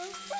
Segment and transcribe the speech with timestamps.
[0.00, 0.37] Oh.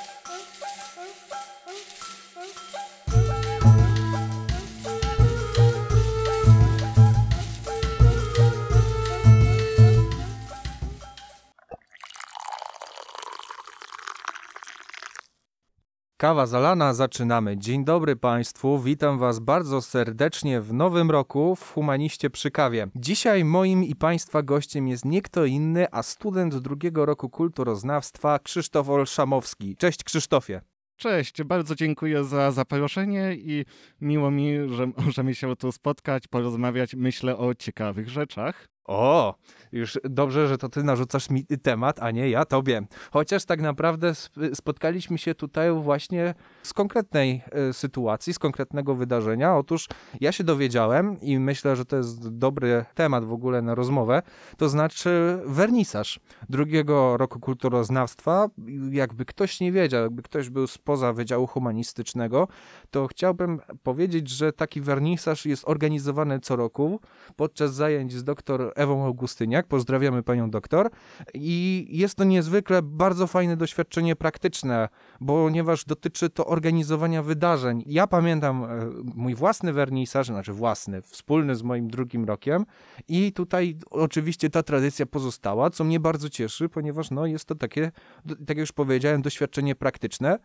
[16.21, 17.57] Kawa zalana, zaczynamy.
[17.57, 22.87] Dzień dobry Państwu, witam Was bardzo serdecznie w nowym roku w Humaniście przy kawie.
[22.95, 28.89] Dzisiaj moim i Państwa gościem jest nie kto inny, a student drugiego roku kulturoznawstwa Krzysztof
[28.89, 29.75] Olszamowski.
[29.75, 30.61] Cześć Krzysztofie.
[30.97, 33.65] Cześć, bardzo dziękuję za zaproszenie i
[34.01, 38.67] miło mi, że możemy się tu spotkać, porozmawiać, myślę o ciekawych rzeczach.
[38.89, 39.35] O,
[39.71, 42.81] już dobrze, że to ty narzucasz mi temat, a nie ja tobie.
[43.11, 44.13] Chociaż tak naprawdę
[44.53, 49.57] spotkaliśmy się tutaj właśnie z konkretnej e, sytuacji, z konkretnego wydarzenia.
[49.57, 49.87] Otóż
[50.21, 54.21] ja się dowiedziałem i myślę, że to jest dobry temat w ogóle na rozmowę,
[54.57, 56.19] to znaczy wernisaż
[56.49, 58.47] drugiego roku kulturoznawstwa.
[58.91, 62.47] Jakby ktoś nie wiedział, jakby ktoś był spoza Wydziału Humanistycznego,
[62.91, 66.99] to chciałbym powiedzieć, że taki wernisaż jest organizowany co roku
[67.35, 69.67] podczas zajęć z doktor Ewą Augustyniak.
[69.67, 70.89] Pozdrawiamy panią doktor.
[71.33, 74.89] I jest to niezwykle bardzo fajne doświadczenie praktyczne,
[75.27, 77.83] ponieważ dotyczy to organizowania wydarzeń.
[77.85, 78.67] Ja pamiętam e,
[79.15, 82.65] mój własny wernisaż, znaczy własny, wspólny z moim drugim rokiem
[83.07, 87.91] i tutaj oczywiście ta tradycja pozostała, co mnie bardzo cieszy, ponieważ no, jest to takie,
[88.27, 90.39] tak jak już powiedziałem, doświadczenie praktyczne.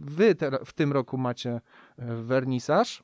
[0.00, 1.60] Wy w tym roku macie
[1.98, 3.02] e, wernisaż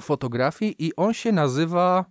[0.00, 2.04] fotografii i on się nazywa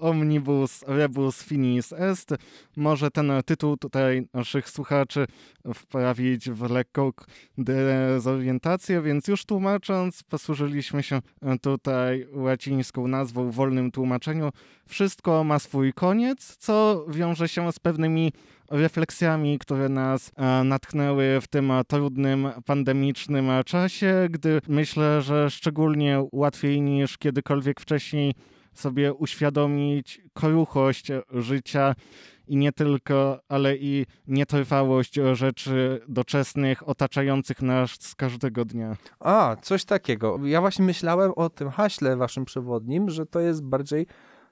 [0.00, 2.30] Omnibus Rebus Finis Est.
[2.76, 5.26] Może ten tytuł tutaj naszych słuchaczy
[5.74, 7.10] wprawić w lekką
[7.58, 11.20] dezorientację, więc już tłumacząc, posłużyliśmy się
[11.62, 14.50] tutaj łacińską nazwą w wolnym tłumaczeniu.
[14.86, 18.32] Wszystko ma swój koniec, co wiąże się z pewnymi
[18.70, 26.80] refleksjami, które nas e, natchnęły w tym trudnym, pandemicznym czasie, gdy myślę, że szczególnie łatwiej
[26.80, 28.34] niż kiedykolwiek wcześniej
[28.74, 31.94] sobie uświadomić kruchość życia
[32.46, 38.96] i nie tylko, ale i nietrwałość rzeczy doczesnych otaczających nas z każdego dnia.
[39.20, 40.38] A, coś takiego.
[40.44, 44.06] Ja właśnie myślałem o tym haśle waszym przewodnim, że to jest bardziej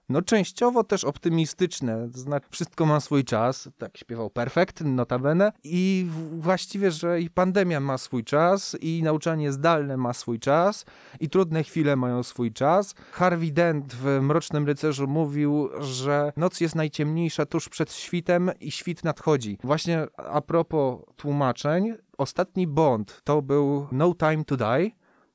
[0.09, 6.07] no częściowo też optymistyczne, znaczy wszystko ma swój czas, tak śpiewał Perfekt, notabene i
[6.39, 10.85] właściwie, że i pandemia ma swój czas i nauczanie zdalne ma swój czas
[11.21, 12.95] i trudne chwile mają swój czas.
[13.13, 19.05] Harvey Dent w Mrocznym Rycerzu mówił, że noc jest najciemniejsza tuż przed świtem i świt
[19.05, 19.59] nadchodzi.
[19.65, 24.91] Właśnie a propos tłumaczeń, ostatni Bond to był No Time to Die,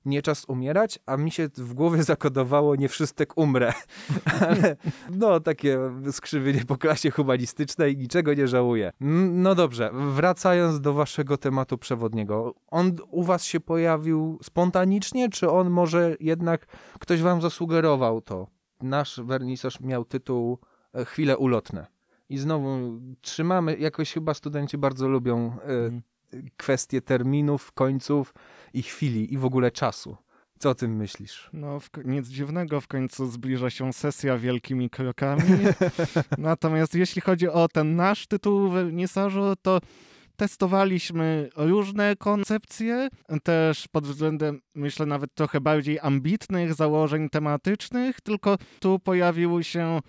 [0.07, 3.73] nie czas umierać, a mi się w głowie zakodowało nie wszystek umrę.
[4.49, 4.75] Ale
[5.11, 5.79] no takie
[6.11, 8.91] skrzywienie po klasie humanistycznej, niczego nie żałuję.
[9.31, 12.55] No dobrze, wracając do waszego tematu przewodniego.
[12.67, 16.65] On u was się pojawił spontanicznie, czy on może jednak
[16.99, 18.47] ktoś wam zasugerował to?
[18.81, 20.59] Nasz wernisaż miał tytuł
[20.93, 21.97] e, Chwile ulotne.
[22.29, 25.57] I znowu trzymamy, jakoś chyba studenci bardzo lubią
[26.33, 28.33] y, kwestie terminów, końców
[28.77, 30.17] i chwili i w ogóle czasu.
[30.59, 31.49] Co o tym myślisz?
[31.53, 35.43] No, w, nic dziwnego, w końcu zbliża się sesja wielkimi krokami.
[36.37, 39.79] Natomiast jeśli chodzi o ten nasz tytuł wernisażu, to
[40.35, 43.09] testowaliśmy różne koncepcje,
[43.43, 49.99] też pod względem, myślę, nawet trochę bardziej ambitnych założeń tematycznych, tylko tu pojawił się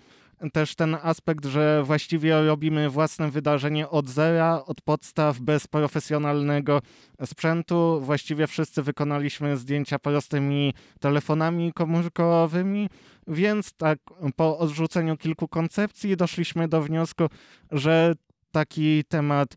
[0.53, 6.81] też ten aspekt, że właściwie robimy własne wydarzenie od zera, od podstaw, bez profesjonalnego
[7.25, 8.01] sprzętu.
[8.01, 12.89] Właściwie wszyscy wykonaliśmy zdjęcia prostymi telefonami komórkowymi,
[13.27, 13.99] więc tak
[14.35, 17.27] po odrzuceniu kilku koncepcji doszliśmy do wniosku,
[17.71, 18.13] że
[18.51, 19.55] taki temat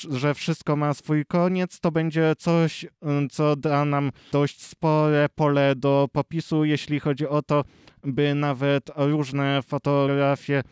[0.00, 2.86] że wszystko ma swój koniec, to będzie coś,
[3.30, 7.64] co da nam dość spore pole do popisu, jeśli chodzi o to,
[8.04, 10.62] by nawet różne fotografie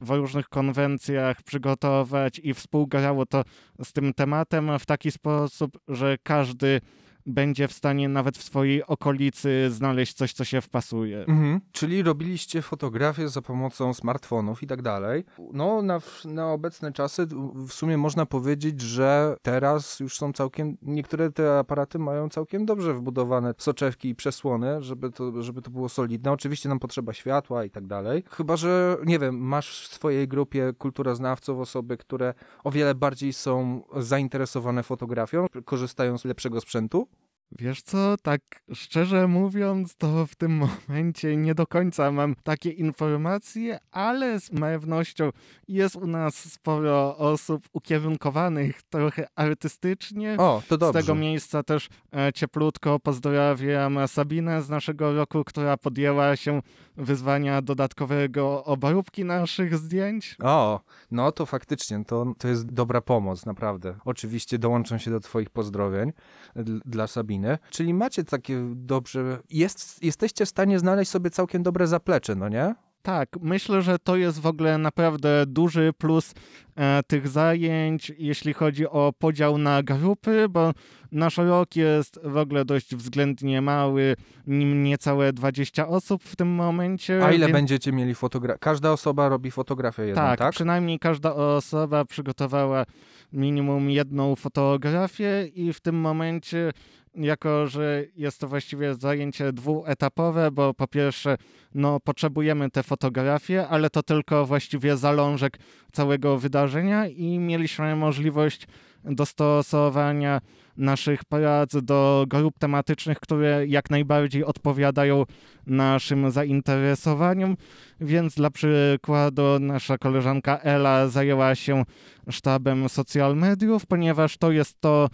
[0.00, 3.44] w różnych konwencjach przygotować i współgrało to
[3.84, 6.80] z tym tematem w taki sposób, że każdy
[7.28, 11.18] będzie w stanie nawet w swojej okolicy znaleźć coś, co się wpasuje.
[11.18, 11.60] Mhm.
[11.72, 15.24] Czyli robiliście fotografie za pomocą smartfonów i tak dalej.
[15.52, 21.32] No, na, na obecne czasy w sumie można powiedzieć, że teraz już są całkiem, niektóre
[21.32, 26.32] te aparaty mają całkiem dobrze wbudowane soczewki i przesłony, żeby to, żeby to było solidne.
[26.32, 28.24] Oczywiście nam potrzeba światła i tak dalej.
[28.30, 32.34] Chyba, że nie wiem, masz w swojej grupie kulturoznawców osoby, które
[32.64, 37.08] o wiele bardziej są zainteresowane fotografią, korzystają z lepszego sprzętu?
[37.52, 38.40] Wiesz co, tak
[38.74, 40.52] szczerze mówiąc, to w tym
[40.88, 45.30] momencie nie do końca mam takie informacje, ale z pewnością
[45.68, 50.36] jest u nas sporo osób ukierunkowanych trochę artystycznie.
[50.38, 51.00] O, to Z dobrze.
[51.00, 56.62] tego miejsca też e, cieplutko pozdrawiam Sabinę z naszego roku, która podjęła się
[56.96, 60.36] wyzwania dodatkowego obróbki naszych zdjęć.
[60.42, 60.80] O,
[61.10, 63.94] no to faktycznie, to, to jest dobra pomoc, naprawdę.
[64.04, 66.12] Oczywiście dołączam się do twoich pozdrowień
[66.56, 67.37] dl- dla Sabiny.
[67.70, 72.74] Czyli macie takie dobrze, jest, jesteście w stanie znaleźć sobie całkiem dobre zaplecze, no nie?
[73.02, 76.34] Tak, myślę, że to jest w ogóle naprawdę duży plus
[76.76, 80.72] e, tych zajęć, jeśli chodzi o podział na grupy, bo
[81.12, 87.24] nasz rok jest w ogóle dość względnie mały, nim niecałe 20 osób w tym momencie.
[87.26, 88.58] A ile więc- będziecie mieli fotografii?
[88.60, 90.52] Każda osoba robi fotografię jedną, Tak, tak?
[90.52, 92.84] przynajmniej każda osoba przygotowała
[93.32, 96.70] minimum jedną fotografię i w tym momencie,
[97.18, 101.36] jako że jest to właściwie zajęcie dwuetapowe, bo po pierwsze,
[101.74, 105.58] no potrzebujemy te fotografie, ale to tylko właściwie zalążek
[105.92, 108.66] całego wydarzenia i mieliśmy możliwość
[109.04, 110.40] dostosowania
[110.76, 115.24] naszych prac do grup tematycznych, które jak najbardziej odpowiadają
[115.66, 117.56] naszym zainteresowaniom.
[118.00, 121.84] Więc dla przykładu nasza koleżanka Ela zajęła się
[122.30, 125.08] sztabem social mediów, ponieważ to jest to,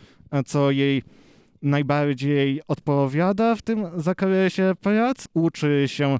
[0.46, 1.02] co jej
[1.64, 5.28] najbardziej odpowiada w tym zakresie prac.
[5.34, 6.16] Uczy się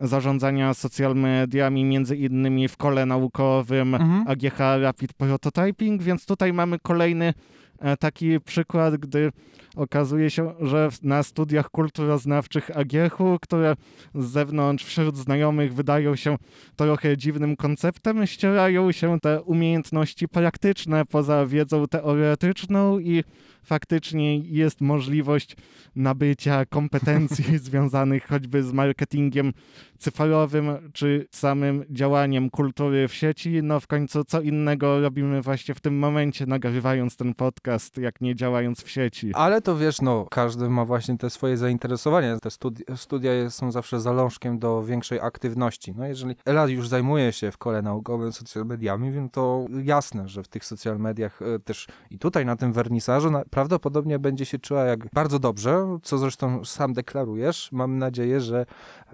[0.00, 4.24] zarządzania social mediami, między innymi w kole naukowym Mhm.
[4.28, 7.34] AGH Rapid Prototyping, więc tutaj mamy kolejny
[7.78, 9.32] e, taki przykład, gdy
[9.78, 13.76] okazuje się, że na studiach kulturoznawczych AGH-u, które
[14.14, 16.36] z zewnątrz wśród znajomych wydają się
[16.76, 23.24] trochę dziwnym konceptem, ścierają się te umiejętności praktyczne poza wiedzą teoretyczną i
[23.68, 25.56] faktycznie jest możliwość
[25.96, 29.52] nabycia kompetencji związanych choćby z marketingiem
[29.98, 33.62] cyfrowym czy samym działaniem kultury w sieci.
[33.62, 38.34] No w końcu co innego robimy właśnie w tym momencie, nagrywając ten podcast, jak nie
[38.34, 39.30] działając w sieci.
[39.34, 42.38] Ale to wiesz, no, każdy ma właśnie te swoje zainteresowania.
[42.38, 45.94] Te studi studia są zawsze zalążkiem do większej aktywności.
[45.96, 50.42] No, jeżeli Ela już zajmuje się w kole naukowym social mediami, więc to jasne, że
[50.42, 54.58] w tych social mediach e, też i tutaj na tym wernisażu na, prawdopodobnie będzie się
[54.58, 57.72] czuła jak bardzo dobrze, co zresztą sam deklarujesz.
[57.72, 58.66] Mam nadzieję, że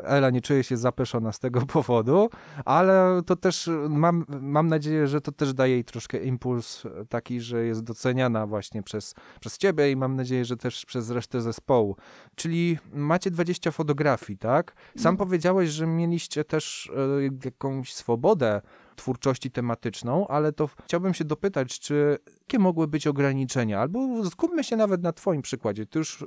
[0.05, 2.29] Ela nie czuje się zapeszona z tego powodu,
[2.65, 6.91] ale to też e, mam, mam nadzieję, że to też daje jej troszkę impuls e,
[7.07, 11.41] taki, że jest doceniana właśnie przez, przez ciebie i mam nadzieję, że też przez resztę
[11.41, 11.97] zespołu.
[12.35, 14.75] Czyli macie 20 fotografii, tak?
[14.97, 18.61] Sam powiedziałeś, że mieliście też e, jakąś swobodę
[18.97, 23.81] twórczości tematyczną, ale to chciałbym się dopytać, czy jakie mogły być ograniczenia?
[23.81, 25.87] Albo skupmy się nawet na twoim przykładzie.
[25.87, 26.25] Ty już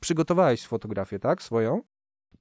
[0.00, 1.42] przygotowałeś fotografię, tak?
[1.42, 1.82] Swoją?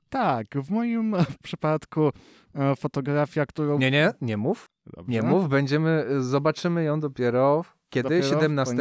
[0.09, 2.09] Tak, w moim przypadku
[2.55, 3.77] e, fotografia, którą...
[3.79, 4.69] Nie, nie, nie mów.
[4.85, 5.11] Dobrze.
[5.11, 8.03] Nie mów, będziemy, zobaczymy ją dopiero kiedy?
[8.03, 8.75] Dopiero w 17.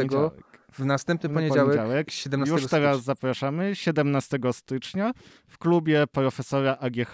[0.71, 2.11] W następny poniedziałek, poniedziałek.
[2.11, 3.15] 17 Już teraz stycznia.
[3.15, 5.11] zapraszamy 17 stycznia
[5.47, 7.13] w klubie profesora AGH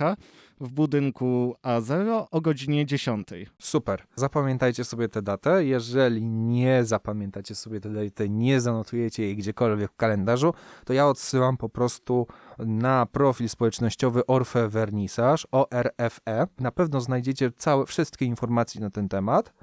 [0.60, 3.28] w budynku A0 o godzinie 10.
[3.60, 4.04] Super.
[4.16, 5.66] Zapamiętajcie sobie tę datę.
[5.66, 10.54] Jeżeli nie zapamiętacie sobie tej daty, nie zanotujecie jej gdziekolwiek w kalendarzu,
[10.86, 12.28] to ja odsyłam po prostu
[12.60, 16.48] na profil społecznościowy Orfe Vernissage, ORFE.
[16.60, 19.54] Na pewno znajdziecie całe, wszystkie informacje na ten temat.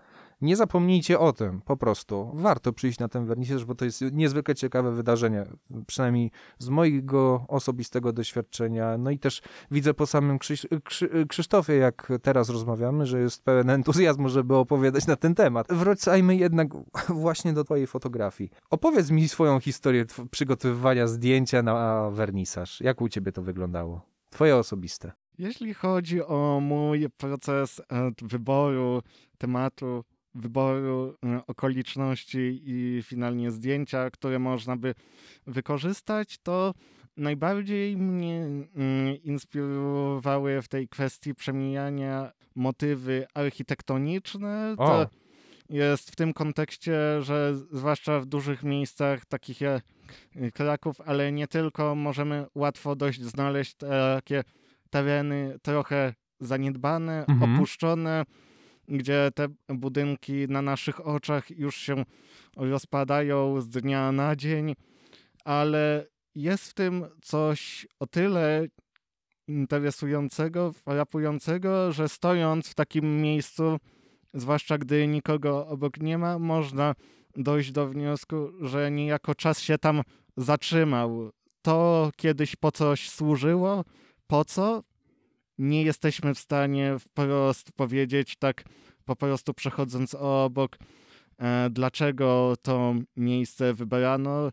[0.42, 2.30] Nie zapomnijcie o tym, po prostu.
[2.34, 5.44] Warto przyjść na ten wernisaż, bo to jest niezwykle ciekawe wydarzenie,
[5.86, 8.98] przynajmniej z mojego osobistego doświadczenia.
[8.98, 13.70] No i też widzę po samym Krzyś, Krzy, Krzysztofie, jak teraz rozmawiamy, że jest pełen
[13.70, 15.66] entuzjazmu, żeby opowiadać na ten temat.
[15.70, 16.68] Wracajmy jednak
[17.08, 18.50] właśnie do twojej fotografii.
[18.70, 22.80] Opowiedz mi swoją historię przygotowywania zdjęcia na wernisaż.
[22.80, 24.00] Jak u ciebie to wyglądało?
[24.30, 25.12] Twoje osobiste.
[25.38, 27.84] Jeśli chodzi o mój proces e,
[28.22, 29.02] wyboru
[29.38, 34.94] tematu, wyboru e, okoliczności i finalnie zdjęcia, które można by
[35.46, 36.74] wykorzystać, to
[37.16, 44.74] najbardziej mnie mm, inspirowały w tej kwestii przemijania motywy architektoniczne.
[44.78, 44.86] O.
[44.86, 45.06] To
[45.68, 49.84] jest w tym kontekście, że zwłaszcza w dużych miejscach, takich jak
[50.54, 54.44] Kraków, ale nie tylko, możemy łatwo dość znaleźć takie
[54.90, 57.54] tereny trochę zaniedbane, Mhm.
[57.54, 58.24] opuszczone,
[58.98, 62.04] gdzie te budynki na naszych oczach już się
[62.56, 64.74] rozpadają z dnia na dzień,
[65.44, 68.66] ale jest w tym coś o tyle
[69.48, 73.78] interesującego, frapującego, że stojąc w takim miejscu,
[74.34, 76.94] zwłaszcza gdy nikogo obok nie ma, można
[77.36, 80.02] dojść do wniosku, że niejako czas się tam
[80.36, 81.30] zatrzymał.
[81.62, 83.84] to kiedyś po coś służyło,
[84.26, 84.82] po co,
[85.62, 88.64] nie jesteśmy w stanie wprost powiedzieć, tak
[89.04, 90.78] po prostu przechodząc obok,
[91.38, 94.50] e, dlaczego to miejsce wybrano,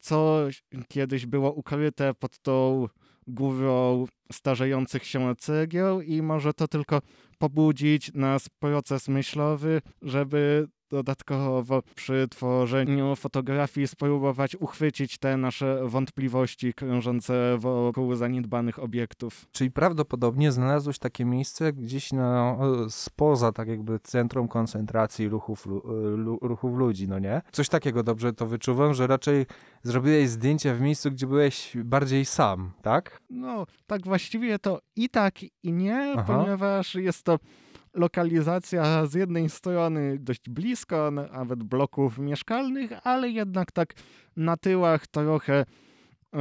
[0.00, 0.46] co
[0.88, 2.88] kiedyś było ukryte pod tą
[3.26, 7.02] górą starzejących się cegieł i może to tylko
[7.38, 17.56] pobudzić nas proces myślowy, żeby dodatkowo przy tworzeniu fotografii spróbować uchwycić te nasze wątpliwości krążące
[17.58, 19.46] wokół zaniedbanych obiektów.
[19.52, 22.58] Czyli prawdopodobnie znalazłeś takie miejsce gdzieś na,
[22.88, 25.66] spoza tak jakby centrum koncentracji ruchów,
[26.42, 27.42] ruchów ludzi, no nie?
[27.52, 29.46] Coś takiego dobrze to wyczuwam, że raczej
[29.82, 33.20] zrobiłeś zdjęcie w miejscu, gdzie byłeś bardziej sam, tak?
[33.30, 36.24] No, tak właściwie to i tak, i nie, Aha.
[36.36, 37.38] ponieważ jest to
[37.94, 43.94] lokalizacja z jednej strony dość blisko, nawet bloków mieszkalnych, ale jednak tak
[44.36, 45.64] na tyłach trochę,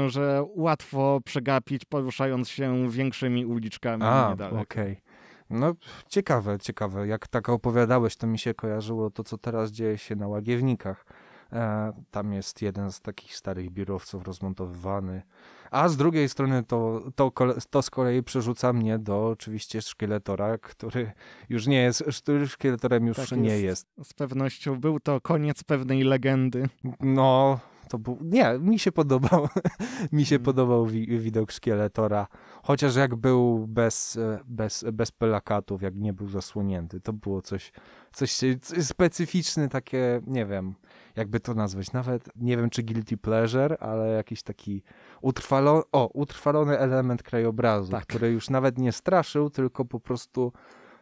[0.07, 5.01] że łatwo przegapić, poruszając się większymi uliczkami A, okej.
[5.49, 5.75] No,
[6.07, 7.07] ciekawe, ciekawe.
[7.07, 11.05] Jak tak opowiadałeś, to mi się kojarzyło to, co teraz dzieje się na Łagiewnikach.
[11.53, 15.21] E, tam jest jeden z takich starych biurowców rozmontowywany.
[15.71, 17.31] A z drugiej strony to, to,
[17.69, 21.11] to z kolei przerzuca mnie do oczywiście szkieletora, który
[21.49, 23.63] już nie jest, który szkieletorem już Tak nie jest.
[23.97, 24.09] jest.
[24.09, 26.69] Z pewnością był to koniec pewnej legendy.
[26.99, 27.59] No,
[27.91, 28.17] to był.
[28.21, 29.47] Nie, mi się podobał.
[30.11, 30.45] mi się Mhm.
[30.45, 32.27] podobał wi widok szkieletora.
[32.63, 37.71] Chociaż jak był bez, e, bez, bez pelakatów, jak nie był zasłonięty, to było coś,
[38.13, 38.39] coś,
[38.81, 40.73] specyficzne, takie, nie wiem,
[41.15, 41.91] jakby to nazwać.
[41.93, 44.83] Nawet nie wiem, czy guilty pleasure, ale jakiś taki
[45.21, 48.05] utrwalo o, utrwalony element krajobrazu, Tak.
[48.05, 50.53] który już nawet nie straszył, tylko po prostu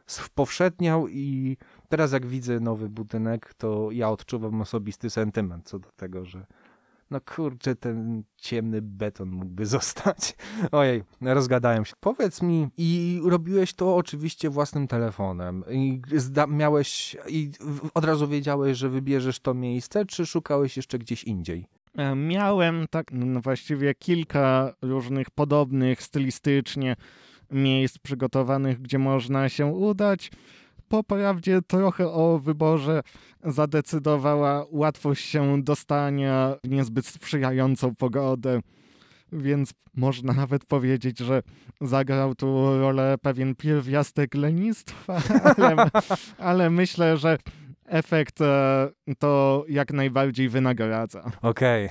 [0.05, 1.57] spowszedniał i
[1.89, 6.45] teraz jak widzę nowy budynek, to ja odczuwam osobisty sentyment co do tego, że
[7.11, 10.35] no kurczę, ten ciemny beton mógłby zostać.
[10.71, 11.93] Ojej, rozgadałem się.
[11.99, 16.01] Powiedz mi, i robiłeś to oczywiście własnym telefonem i
[16.47, 17.51] miałeś, i
[17.93, 21.65] od razu wiedziałeś, że wybierzesz to miejsce, czy szukałeś jeszcze gdzieś indziej?
[21.97, 26.95] E, Miałem tak no właściwie kilka różnych podobnych stylistycznie
[27.51, 30.31] miejsc przygotowanych, gdzie można się udać.
[30.89, 33.01] Po prawdzie trochę o wyborze
[33.43, 38.59] zadecydowała łatwość się dostania w niezbyt sprzyjającą pogodę,
[39.31, 41.41] więc można nawet powiedzieć, że
[41.81, 45.21] zagrał tu rolę pewien pierwiastek lenistwa,
[45.57, 45.89] ale,
[46.37, 47.37] ale myślę, że
[47.85, 51.31] efekt e, to jak najbardziej wynagradza.
[51.41, 51.89] Okej,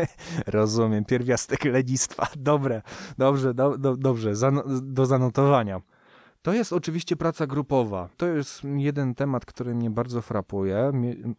[0.46, 1.04] rozumiem.
[1.04, 2.26] Pierwiastek lenistwa.
[2.36, 2.82] Dobre,
[3.18, 5.80] dobrze, do, do, dobrze, Zano- do zanotowania.
[6.42, 8.08] To jest oczywiście praca grupowa.
[8.16, 10.92] To jest jeden temat, który mnie bardzo frapuje.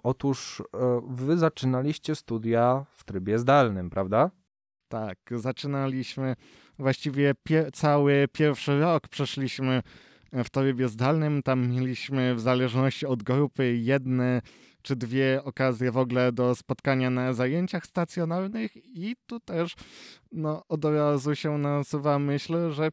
[0.03, 4.32] Otóż e, wy zaczynaliście studia w trybie zdalnym, prawda?
[4.88, 6.36] Tak, zaczynaliśmy
[6.79, 9.82] właściwie pie- cały pierwszy rok przeszliśmy
[10.34, 11.44] w trybie zdalnym.
[11.44, 14.41] Tam mieliśmy w zależności od grupy jedne
[14.82, 19.75] czy dwie okazje w ogóle do spotkania na zajęciach stacjonarnych i tu też
[20.32, 22.89] no, od razu się nasuwa myśl, że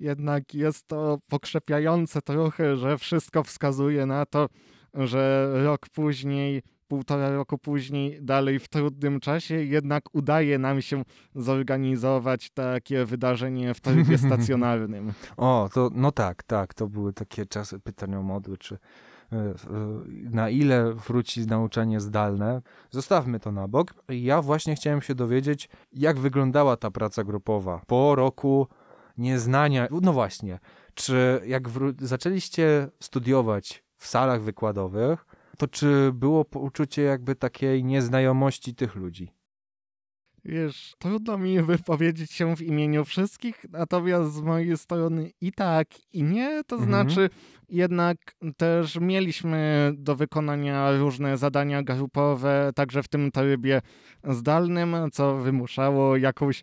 [0.00, 4.48] jednak jest to pokrzepiające trochę, że wszystko wskazuje na to,
[4.94, 11.02] że rok później, półtora roku później, dalej w trudnym czasie, jednak udaje nam się
[11.34, 15.12] zorganizować takie wydarzenie w trybie stacjonarnym.
[15.36, 18.78] O, to no tak, tak, to były takie czasy pytania modły, czy
[19.32, 19.54] e, e,
[20.30, 22.62] na ile wróci nauczanie zdalne.
[22.90, 23.94] Zostawmy to na bok.
[24.08, 28.66] Ja właśnie chciałem się dowiedzieć, jak wyglądała ta praca grupowa po roku
[29.18, 29.88] nieznania.
[30.02, 30.58] No właśnie,
[30.94, 35.26] czy jak zaczęliście studiować w salach wykładowych,
[35.58, 39.32] to czy było poczucie jakby takiej nieznajomości tych ludzi?
[40.44, 46.22] Wiesz, trudno mi wypowiedzieć się w imieniu wszystkich, natomiast z mojej strony i tak, i
[46.22, 46.64] nie.
[46.66, 46.90] To Mhm.
[46.90, 47.30] znaczy,
[47.68, 48.16] jednak
[48.56, 53.82] też mieliśmy do wykonania różne zadania grupowe, także w tym trybie
[54.24, 56.62] zdalnym, co wymuszało jakąś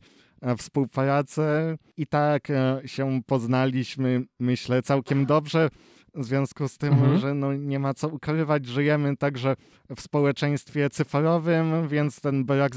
[0.57, 1.77] współpracę.
[1.97, 5.69] I tak e, się poznaliśmy, myślę, całkiem dobrze.
[6.15, 7.17] W związku z tym, Mhm.
[7.17, 9.55] że no nie ma co ukrywać, żyjemy także
[9.95, 12.71] w społeczeństwie cyfrowym, więc ten brak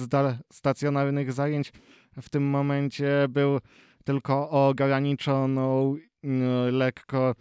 [0.52, 1.73] stacjonarnych zajęć
[2.23, 3.59] w tym momencie był
[4.05, 5.97] tylko ograniczoną
[6.71, 7.35] lekko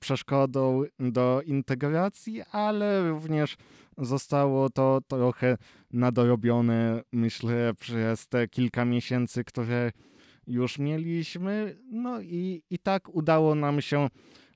[0.00, 3.56] przeszkodą do integracji, ale również
[3.98, 5.56] zostało to trochę
[5.92, 9.92] nadrobione, myślę, przez te kilka miesięcy, które
[10.46, 11.76] już mieliśmy.
[11.90, 14.08] No i, i tak udało nam się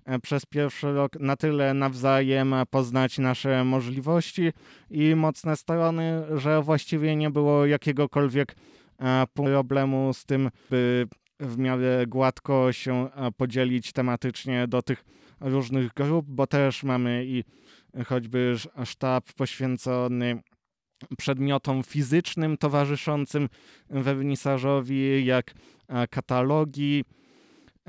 [0.04, 4.52] e, przez pierwszy rok na tyle nawzajem poznać nasze możliwości
[4.90, 8.56] i mocne strony, że właściwie nie było jakiegokolwiek
[8.98, 11.06] e, problemu z tym, by
[11.40, 15.04] w miarę gładko się e, podzielić tematycznie do tych
[15.40, 17.44] różnych grup, bo też mamy i
[18.06, 20.42] choćby sz- sztab poświęcony
[21.18, 23.48] przedmiotom fizycznym towarzyszącym
[23.90, 25.54] wernisażowi, jak
[25.88, 27.04] e, katalogi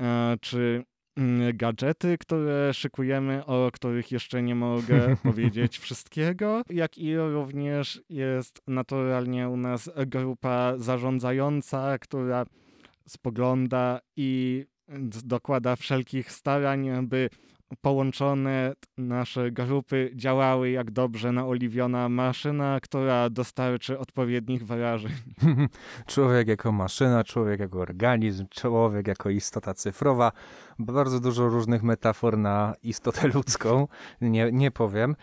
[0.00, 0.84] e, czy
[1.16, 8.62] mm, gadżety, które szykujemy, o których jeszcze nie mogę powiedzieć wszystkiego, jak i również jest
[8.66, 12.44] naturalnie u nas grupa zarządzająca, która
[13.08, 14.64] spogląda i
[15.24, 17.28] dokłada wszelkich starań, by
[17.80, 25.12] połączone nasze grupy działały jak dobrze naoliwiona maszyna, która dostarczy odpowiednich wyrażeń.
[26.06, 30.32] Człowiek jako maszyna, człowiek jako organizm, człowiek jako istota cyfrowa.
[30.78, 33.88] Bardzo dużo różnych metafor na istotę ludzką,
[34.20, 35.16] nie, nie powiem.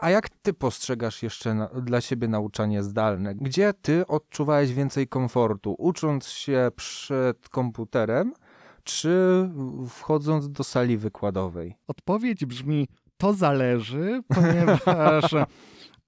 [0.00, 3.34] A jak ty postrzegasz jeszcze na, dla siebie nauczanie zdalne?
[3.34, 5.74] Gdzie ty odczuwałeś więcej komfortu?
[5.78, 8.32] Ucząc się przed komputerem,
[8.84, 9.48] czy
[9.88, 11.74] wchodząc do sali wykładowej?
[11.86, 15.34] Odpowiedź brzmi: to zależy, ponieważ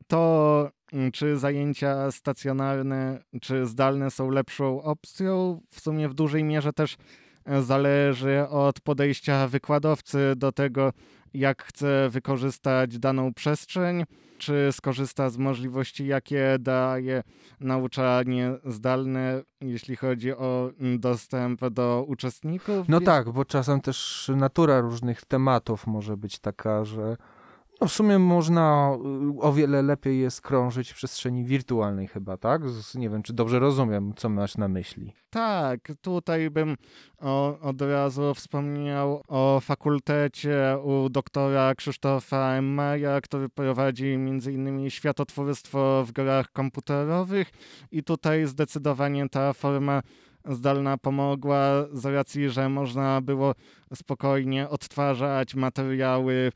[0.06, 6.72] to, mm, czy zajęcia stacjonarne, czy zdalne są lepszą opcją, w sumie w dużej mierze
[6.72, 6.96] też
[7.44, 10.92] e, zależy od podejścia wykładowcy do tego,
[11.34, 14.04] jak chce wykorzystać daną przestrzeń,
[14.38, 17.22] czy skorzysta z możliwości, jakie daje
[17.60, 22.88] nauczanie zdalne, jeśli chodzi o dostęp do uczestników.
[22.88, 27.16] No tak, bo czasem też natura różnych tematów może być taka, że
[27.80, 28.96] no w sumie można
[29.38, 32.62] y, o wiele lepiej jest krążyć w przestrzeni wirtualnej chyba, tak?
[32.94, 35.12] Nie wiem, czy dobrze rozumiem, co masz na myśli.
[35.30, 36.76] Tak, tutaj bym
[37.20, 42.62] o, od razu wspomniał o fakultecie u doktora Krzysztofa.
[42.62, 44.90] Maja, który prowadzi m.in.
[44.90, 47.50] światotwórstwo w grach komputerowych
[47.92, 50.02] i tutaj zdecydowanie ta forma
[50.48, 53.54] zdalna pomogła z racji, że można było
[53.94, 56.52] spokojnie odtwarzać materiały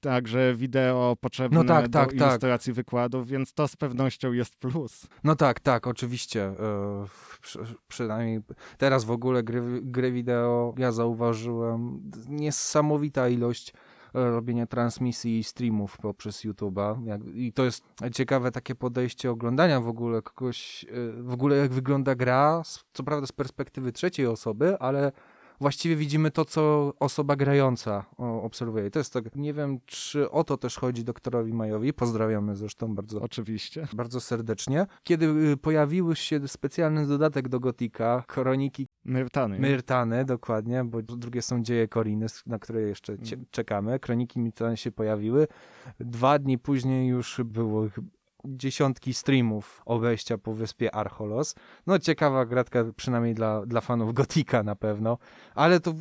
[0.00, 2.20] także wideo potrzebne No tak, do tak, tak.
[2.20, 5.06] ilustracji wykładów, więc to z pewnością jest plus.
[5.24, 6.44] No tak, tak, oczywiście.
[6.44, 7.06] e,
[7.40, 8.40] Przy, przynajmniej
[8.78, 13.72] teraz w ogóle gry, gry wideo ja zauważyłem niesamowita ilość
[14.14, 17.18] e, robienia transmisji i streamów poprzez YouTube'a.
[17.34, 22.14] I to jest ciekawe takie podejście oglądania w ogóle kogoś, e, w ogóle jak wygląda
[22.14, 25.12] gra, co prawda z perspektywy trzeciej osoby, ale
[25.64, 28.86] właściwie widzimy to, co osoba grająca obserwuje.
[28.86, 31.92] I to jest tak, nie wiem, czy o to też chodzi doktorowi Majowi.
[31.92, 33.88] Pozdrawiamy zresztą bardzo Oczywiście.
[33.92, 34.86] bardzo serdecznie.
[35.02, 39.58] Kiedy y, pojawiły się specjalny dodatek do Gotika, Kroniki Myrtany.
[39.58, 43.46] Myrtany, dokładnie, bo drugie są Dzieje Koriny, na które jeszcze Mm.
[43.50, 43.98] czekamy.
[44.00, 45.46] Kroniki Myrtany się pojawiły.
[46.00, 47.86] Dwa dni później już było
[48.46, 51.54] dziesiątki streamów obejścia po wyspie Archolos.
[51.86, 55.18] No ciekawa gratka, przynajmniej dla, dla fanów Gotika na pewno,
[55.54, 55.94] ale to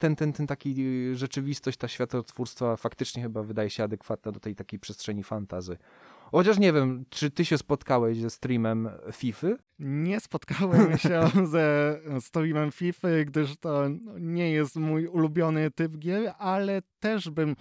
[0.00, 4.54] ten, ten, ten taki y, rzeczywistość, ta światotwórstwa faktycznie chyba wydaje się adekwatna do tej
[4.54, 5.76] takiej przestrzeni fantazy.
[6.32, 9.48] Chociaż nie wiem, czy ty się spotkałeś ze streamem FIFA?
[9.78, 13.82] Nie spotkałem się ze streamem FIFA, gdyż to
[14.20, 17.56] nie jest mój ulubiony typ gier, ale też bym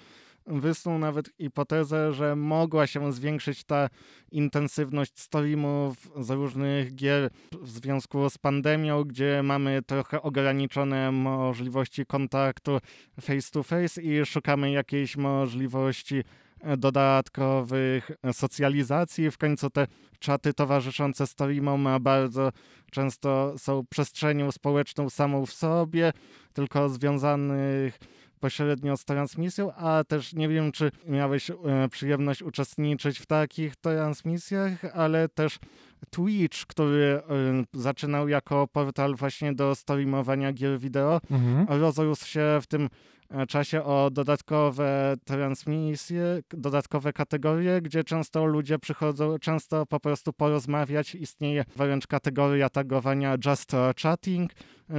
[0.48, 3.90] wysnuł nawet hipotezę, że mogła się zwiększyć ta
[4.32, 7.30] intensywność streamów z różnych gier
[7.62, 12.80] w związku z pandemią, gdzie mamy trochę ograniczone możliwości kontaktu
[13.22, 16.24] face to face i szukamy jakiejś możliwości
[16.78, 19.32] dodatkowych socjalizacji.
[19.32, 19.88] W końcu te
[20.20, 22.52] czaty towarzyszące streamom bardzo
[22.92, 26.14] często są przestrzenią społeczną samą w sobie,
[26.54, 28.00] tylko związanych
[28.42, 31.56] pośrednio z transmisją, a też nie wiem, czy miałeś e,
[31.92, 35.60] przyjemność uczestniczyć w takich transmisjach, ale też
[36.10, 37.22] Twitch, który e,
[37.74, 41.22] zaczynał jako portal właśnie do streamowania gier wideo,
[41.68, 42.90] rozrósł się w tym
[43.30, 51.16] e, czasie o dodatkowe transmisje, dodatkowe kategorie, gdzie często ludzie przychodzą, często po prostu porozmawiać.
[51.16, 54.52] Istnieje wręcz kategoria tagowania just chatting,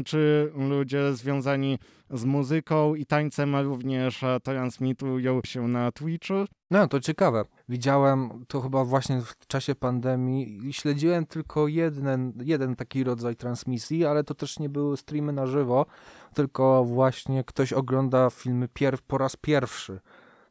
[0.05, 1.78] czy ludzie związani
[2.11, 6.35] z muzyką i tańcem również e, transmitują się na Twitchu.
[6.70, 7.44] No, to ciekawe.
[7.68, 14.07] Widziałem to chyba właśnie w czasie pandemii i śledziłem tylko jeden, jeden taki rodzaj transmisji,
[14.07, 15.87] ale to też nie były streamy na żywo,
[16.35, 20.00] tylko właśnie ktoś ogląda filmy pier po raz pierwszy.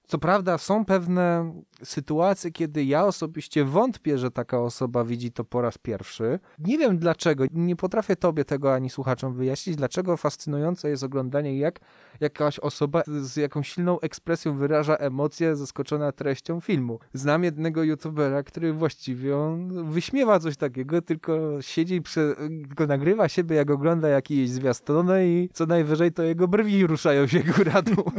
[0.07, 5.61] Co prawda są pewne sytuacje, kiedy ja osobiście wątpię, że taka osoba widzi to po
[5.61, 6.39] raz pierwszy.
[6.59, 11.79] Nie wiem dlaczego, nie potrafię tobie tego ani słuchaczom wyjaśnić, dlaczego fascynujące jest oglądanie, jak
[12.19, 16.99] jakaś osoba z jakąś silną ekspresją wyraża emocje zaskoczona treścią filmu.
[17.13, 22.35] Znam jednego youtubera, który właściwie on wyśmiewa coś takiego, tylko siedzi, prze,
[22.67, 27.39] tylko nagrywa siebie, jak ogląda jakieś zwiastuny i co najwyżej to jego brwi ruszają się
[27.39, 28.11] góra dół.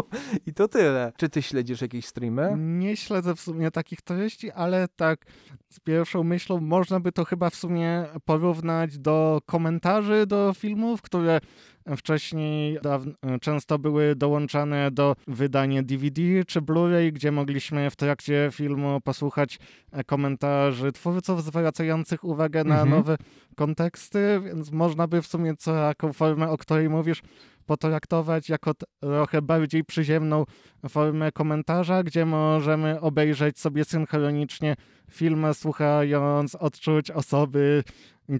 [0.46, 1.12] I to tyle.
[1.16, 2.54] Czy ty śledzisz jakieś streamy?
[2.58, 5.24] Nie śledzę w sumie takich treści, ale tak
[5.68, 11.40] z pierwszą myślą można by to chyba w sumie porównać do komentarzy do filmów, które
[11.96, 12.78] wcześniej
[13.40, 19.58] często były dołączane do wydania DVD czy Blu-ray, gdzie mogliśmy w trakcie filmu posłuchać
[20.06, 22.90] komentarzy twórców zwracających uwagę na Mhm.
[22.90, 23.16] nowe
[23.56, 27.22] konteksty, więc można by w sumie co taką formę, o której mówisz,
[27.70, 30.44] potraktować jako trochę bardziej przyziemną
[30.88, 34.76] formę komentarza, gdzie możemy obejrzeć sobie synchronicznie
[35.10, 37.84] film, słuchając odczuć osoby,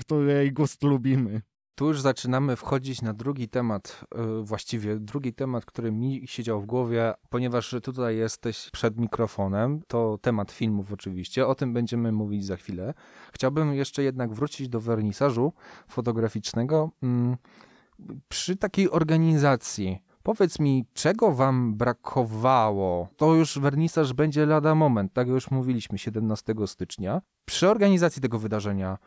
[0.01, 1.43] której gust lubimy.
[1.75, 6.67] Tu już zaczynamy wchodzić na drugi temat, yy, właściwie drugi temat, który mi siedział w
[6.67, 12.57] głowie, ponieważ tutaj jesteś przed mikrofonem, to temat filmów oczywiście, o tym będziemy mówić za
[12.57, 12.95] chwilę.
[13.33, 15.53] Chciałbym jeszcze jednak wrócić do wernisażu
[15.89, 16.91] fotograficznego.
[18.29, 23.09] Przy takiej organizacji, powiedz mi, czego wam brakowało?
[23.17, 27.23] To już wernisaż będzie lada moment, tak już mówiliśmy, 17 stycznia.
[27.45, 28.99] Przy organizacji tego wydarzenia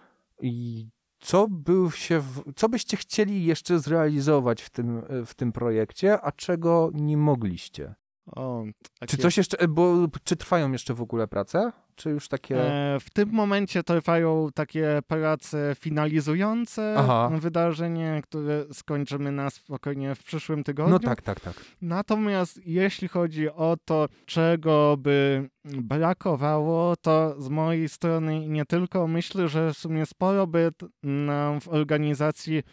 [0.41, 0.87] i
[1.19, 6.31] co, był się w, co byście chcieli jeszcze zrealizować w tym, w tym projekcie, a
[6.31, 7.95] czego nie mogliście?
[8.25, 8.63] O,
[8.99, 11.71] Czy takie- coś jeszcze, bo czy trwają jeszcze w ogóle prace?
[11.95, 12.61] Czy już takie...
[12.61, 17.31] E, w tym momencie trwają takie prace finalizujące Aha.
[17.39, 20.93] wydarzenie, które skończymy na spokojnie w przyszłym tygodniu.
[20.93, 21.53] No tak, tak, tak.
[21.81, 29.47] Natomiast jeśli chodzi o to, czego by brakowało, to z mojej strony nie tylko myślę,
[29.47, 30.71] że w sumie sporo by
[31.03, 32.63] nam w organizacji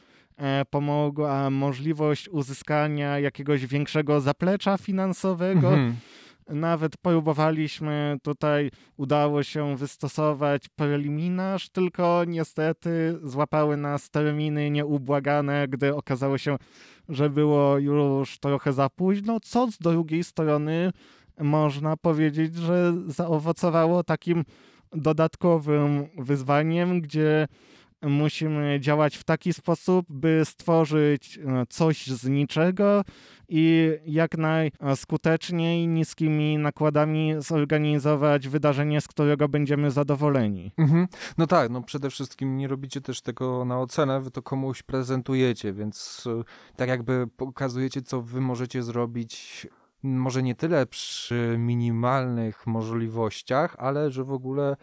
[0.70, 5.68] pomogła możliwość uzyskania jakiegoś większego zaplecza finansowego.
[5.68, 5.96] Mhm.
[6.48, 16.38] Nawet próbowaliśmy tutaj, udało się wystosować preliminarz, tylko niestety złapały nas terminy nieubłagane, gdy okazało
[16.38, 16.56] się,
[17.08, 20.92] że było już trochę za późno, co z drugiej strony
[21.38, 24.44] można powiedzieć, że zaowocowało takim
[24.92, 27.48] dodatkowym wyzwaniem, gdzie
[28.02, 33.04] musimy działać w taki sposób, by stworzyć e, coś z niczego
[33.48, 40.72] i jak najskuteczniej, niskimi nakładami zorganizować wydarzenie, z którego będziemy zadowoleni.
[40.78, 41.06] Mhm.
[41.38, 45.72] No tak, no przede wszystkim nie robicie też tego na ocenę, wy to komuś prezentujecie,
[45.72, 46.44] więc y,
[46.76, 49.66] tak jakby pokazujecie, co wy możecie zrobić,
[50.02, 54.76] może nie tyle przy minimalnych możliwościach, ale że w ogóle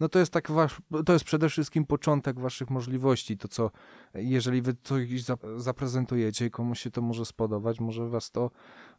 [0.00, 3.70] no to jest tak wasz, to jest przede wszystkim początek waszych możliwości, to co,
[4.14, 8.50] jeżeli wy coś zap- zaprezentujecie i komuś się to może spodobać, może was to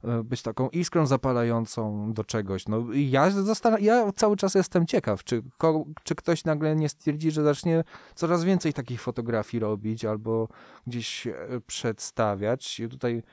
[0.04, 2.68] e, być taką iskrą zapalającą do czegoś.
[2.68, 7.32] No ja, zastan- ja cały czas jestem ciekaw, czy, ko- czy ktoś nagle nie stwierdzi,
[7.32, 7.84] że zacznie
[8.16, 10.48] coraz więcej takich fotografii robić albo
[10.88, 11.34] gdzieś e,
[11.68, 12.82] przedstawiać.
[12.90, 13.24] Tutaj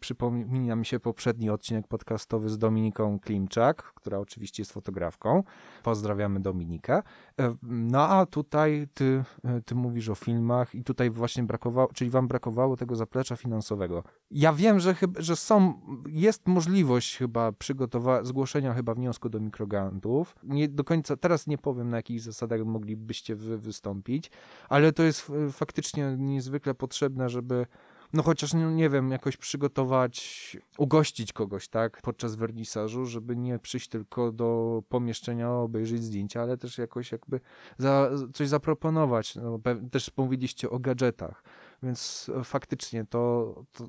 [0.00, 5.42] przypomina mi się poprzedni odcinek podcastowy z Dominiką Klimczak, która oczywiście jest fotografką.
[5.82, 7.02] Pozdrawiamy Dominikę.
[7.40, 12.10] E, No a tutaj ty, e, ty mówisz o filmach i tutaj właśnie brakowało, czyli
[12.10, 14.04] wam brakowało tego zaplecza finansowego.
[14.30, 20.36] Ja wiem, że, chyba, że są, jest możliwość chyba przygotowania, zgłoszenia chyba wniosku do mikrograntów.
[20.42, 24.30] Nie do końca, teraz nie powiem na jakich zasadach moglibyście wy wystąpić,
[24.68, 27.66] ale to jest e, faktycznie niezwykle potrzebne, żeby
[28.14, 34.32] no chociaż, nie, wiem, jakoś przygotować, ugościć kogoś, tak, podczas wernisażu, żeby nie przyjść tylko
[34.32, 37.40] do pomieszczenia, obejrzeć zdjęcia, ale też jakoś jakby
[37.78, 39.36] za, coś zaproponować.
[39.36, 41.42] No, też mówiliście o gadżetach,
[41.84, 43.84] więc e, faktycznie to, to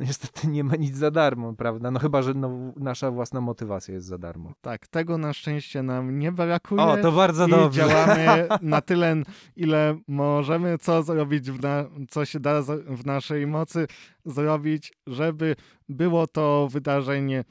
[0.00, 1.90] niestety nie ma nic za darmo, prawda?
[1.90, 4.52] No chyba, że no, nasza własna motywacja jest za darmo.
[4.60, 6.82] Tak, tego na szczęście nam nie brakuje.
[6.82, 7.80] O, to bardzo I dobrze.
[7.80, 9.16] działamy na tyle,
[9.56, 13.86] ile możemy, co zrobić, w na, co się da w naszej mocy
[14.24, 15.56] zrobić, żeby
[15.88, 17.44] było to wydarzenie,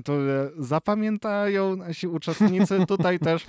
[0.00, 2.78] które zapamiętają nasi uczestnicy.
[2.88, 3.46] Tutaj też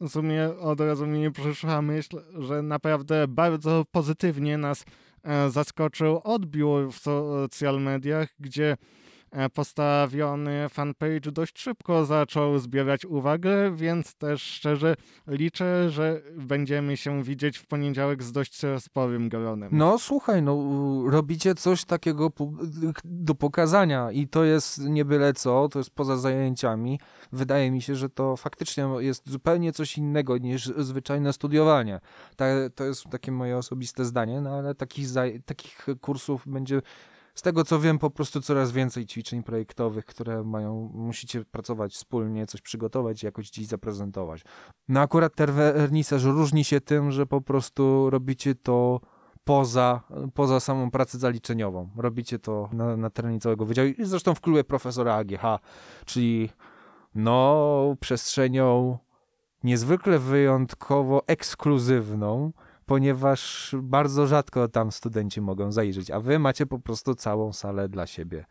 [0.00, 4.84] w sumie od razu mi przyszła myśl, że naprawdę bardzo pozytywnie nas
[5.48, 8.76] zaskoczył odbiór w social mediach, gdzie e,
[9.54, 14.94] postawiony fanpage dość szybko zaczął zbierać uwagę, więc też szczerze
[15.26, 19.68] liczę, że będziemy się widzieć w poniedziałek z dość sporym gronem.
[19.72, 20.62] No słuchaj, no
[21.10, 22.30] robicie coś takiego
[23.04, 27.00] do pokazania i to jest nie byle co, to jest poza zajęciami.
[27.32, 32.00] Wydaje mi się, że to faktycznie jest zupełnie coś innego niż zwyczajne studiowanie.
[32.74, 35.08] to jest takie moje osobiste zdanie, no ale takich,
[35.46, 36.82] takich kursów będzie
[37.34, 42.46] z tego co wiem, po prostu coraz więcej ćwiczeń projektowych, które mają, musicie pracować wspólnie,
[42.46, 44.42] coś przygotować jakoś dziś zaprezentować.
[44.88, 45.50] No akurat ten
[46.24, 49.00] różni się tym, że po prostu robicie to
[49.44, 50.00] poza,
[50.34, 51.90] poza samą pracę zaliczeniową.
[51.96, 55.42] Robicie to na, na terenie całego wydziału i zresztą w klubie profesora AGH,
[56.06, 56.50] czyli
[57.14, 58.98] no przestrzenią
[59.64, 62.52] niezwykle wyjątkowo ekskluzywną,
[62.86, 68.06] ponieważ bardzo rzadko tam studenci mogą zajrzeć, a wy macie po prostu całą salę dla
[68.06, 68.44] siebie.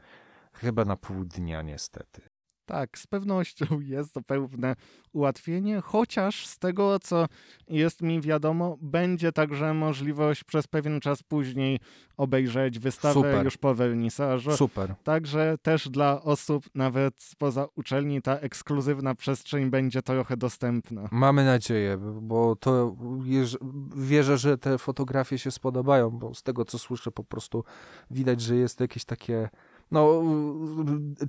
[0.54, 2.31] Chyba na pół dnia niestety.
[2.72, 4.76] Tak, z pewnością jest to pewne
[5.14, 7.26] ułatwienie, chociaż z tego, co
[7.68, 11.80] jest mi wiadomo, będzie także możliwość przez pewien czas później
[12.18, 13.46] obejrzeć wystawę Super.
[13.46, 14.52] już po wernisażu.
[14.52, 14.96] Super.
[15.04, 21.10] Także też dla osób nawet spoza uczelni ta ekskluzywna przestrzeń będzie trochę dostępna.
[21.12, 22.96] Mamy nadzieję, bo to
[23.96, 27.64] wierzę, że te fotografie się spodobają, bo z tego, co słyszę, po prostu
[28.12, 29.50] widać, że jest jakieś takie
[29.92, 30.24] no,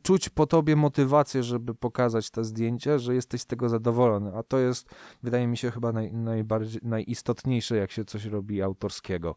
[0.03, 4.59] czuć po tobie motywację, żeby pokazać te zdjęcia, że jesteś z tego zadowolony, a to
[4.59, 4.89] jest,
[5.23, 9.35] wydaje mi się, chyba naj, najbardziej, najistotniejsze, jak się coś robi autorskiego.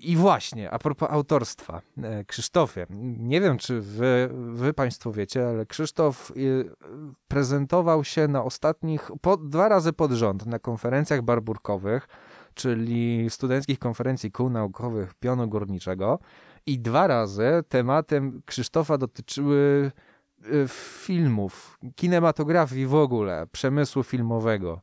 [0.00, 2.86] I właśnie, a propos autorstwa, e, Krzysztofie,
[3.18, 6.34] nie wiem, czy wy, wy Państwo wiecie, ale Krzysztof e,
[7.28, 12.08] prezentował się na ostatnich, po, dwa razy pod rząd na konferencjach barburkowych,
[12.54, 16.18] czyli studenckich konferencji kół naukowych pionu górniczego.
[16.66, 19.90] I dwa razy tematem Krzysztofa dotyczyły
[20.46, 24.80] y, filmów, kinematografii w ogóle, przemysłu filmowego.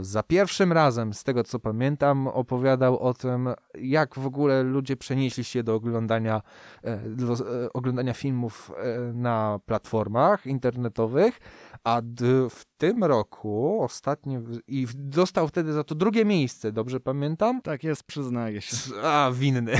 [0.00, 5.44] Za pierwszym razem, z tego co pamiętam, opowiadał o tym, jak w ogóle ludzie przenieśli
[5.44, 6.42] się do oglądania,
[6.82, 11.40] e, do e, oglądania filmów e, na platformach internetowych,
[11.84, 12.02] a
[12.50, 17.62] w tym roku ostatnio i dostał wtedy za to drugie miejsce, dobrze pamiętam?
[17.62, 18.76] Tak jest, przyznaję się.
[19.02, 19.72] A, winny.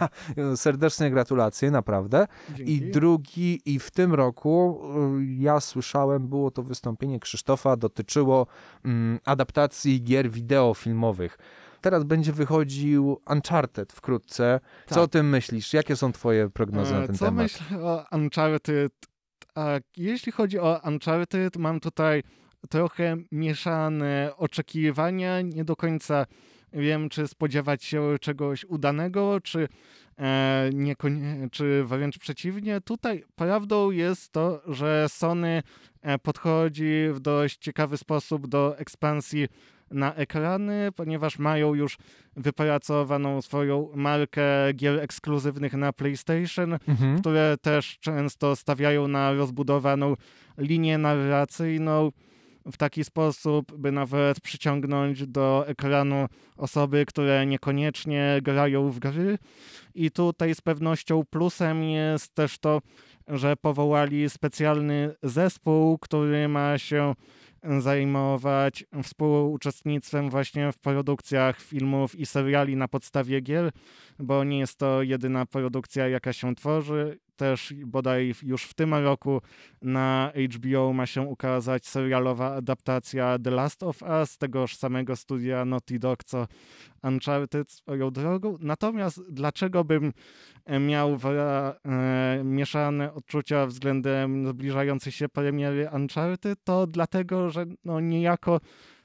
[0.56, 2.26] Serdeczne gratulacje, naprawdę.
[2.54, 2.72] Dzięki.
[2.72, 4.80] I drugi, i w tym roku
[5.20, 8.46] y, ja słyszałem, było to wystąpienie Krzysztofa, dotyczyło
[8.84, 11.38] mm, adaptacji gier wideo filmowych.
[11.80, 14.60] Teraz będzie wychodził Uncharted wkrótce.
[14.86, 15.04] Co tak.
[15.04, 15.72] o tym myślisz?
[15.72, 17.50] Jakie są twoje prognozy na e, ten Co temat?
[17.50, 18.92] Co myślę o Uncharted?
[19.58, 22.22] A jeśli chodzi o Uncharted, mam tutaj
[22.68, 25.40] trochę mieszane oczekiwania.
[25.40, 26.26] Nie do końca
[26.72, 29.68] wiem, czy spodziewać się czegoś udanego, czy,
[30.18, 30.70] e,
[31.52, 32.80] czy wręcz przeciwnie.
[32.80, 35.62] Tutaj prawdą jest to, że Sony
[36.02, 39.48] e, podchodzi w dość ciekawy sposób do ekspansji
[39.90, 41.98] na ekrany, ponieważ mają już
[42.36, 44.42] wypracowaną swoją markę
[44.74, 47.20] gier ekskluzywnych na PlayStation, mhm.
[47.20, 50.14] które też często stawiają na rozbudowaną
[50.58, 52.12] linię narracyjną
[52.72, 59.38] w taki sposób, by nawet przyciągnąć do ekranu osoby, które niekoniecznie grają w gry.
[59.94, 62.80] I tutaj z pewnością plusem jest też to,
[63.28, 67.14] że powołali specjalny zespół, który ma się
[67.78, 73.72] zajmować współuczestnictwem właśnie w produkcjach filmów i seriali na podstawie gier,
[74.18, 79.40] bo nie jest to jedyna produkcja, jaka się tworzy też bodaj już w tym roku
[79.82, 85.98] na HBO ma się ukazać serialowa adaptacja The Last of Us, tegoż samego studia Naughty
[85.98, 86.46] Dog, co
[87.02, 88.56] Uncharted swoją drogą.
[88.60, 90.12] Natomiast dlaczego bym
[90.64, 98.60] e, miał e, mieszane odczucia względem zbliżającej się premiery Uncharted, to dlatego, że no niejako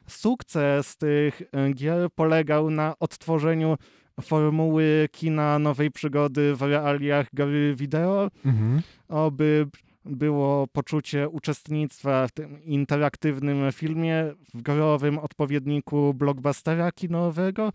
[0.08, 3.78] sukces tych e, gier polegał na odtworzeniu
[4.22, 8.82] formuły kina nowej przygody w realiach gry wideo, mhm.
[9.08, 9.68] oby
[10.06, 17.72] było poczucie uczestnictwa w tym interaktywnym filmie, w growym odpowiedniku blockbustera kinowego.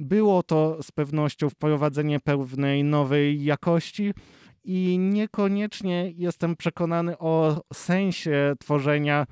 [0.00, 4.14] Było to z pewnością wprowadzenie pewnej nowej jakości
[4.64, 9.26] i niekoniecznie jestem przekonany o sensie tworzenia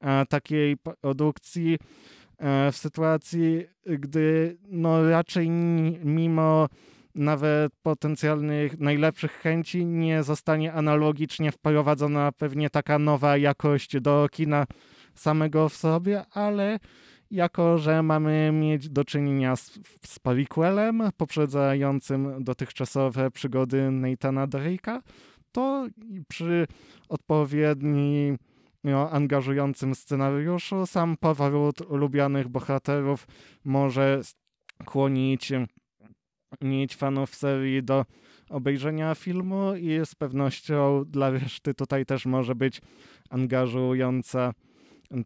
[0.00, 1.78] e, takiej produkcji
[2.72, 5.50] w sytuacji, gdy no raczej
[6.04, 6.68] mimo
[7.14, 14.66] nawet potencjalnych najlepszych chęci nie zostanie analogicznie wprowadzona pewnie taka nowa jakość do kina
[15.14, 16.78] samego w sobie, ale
[17.30, 25.00] jako że mamy mieć do czynienia z, z prequelem poprzedzającym dotychczasowe przygody Nathana Drake'a,
[25.52, 25.86] to
[26.28, 26.66] przy
[27.08, 28.49] odpowiednim no,
[29.10, 30.86] angażującym scenariuszu.
[30.86, 33.26] Sam powrót lubianych bohaterów.
[33.64, 34.20] Może
[34.82, 35.52] skłonić
[36.60, 38.04] mieć fanów serii do
[38.50, 42.80] obejrzenia filmu i z pewnością dla reszty tutaj też może być
[43.30, 44.52] angażująca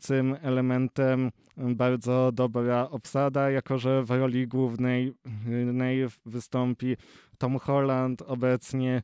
[0.06, 1.30] tym elementem.
[1.56, 5.12] Bardzo dobra obsada, jako że w roli głównej
[6.26, 6.96] wystąpi
[7.38, 9.02] Tom Holland, obecnie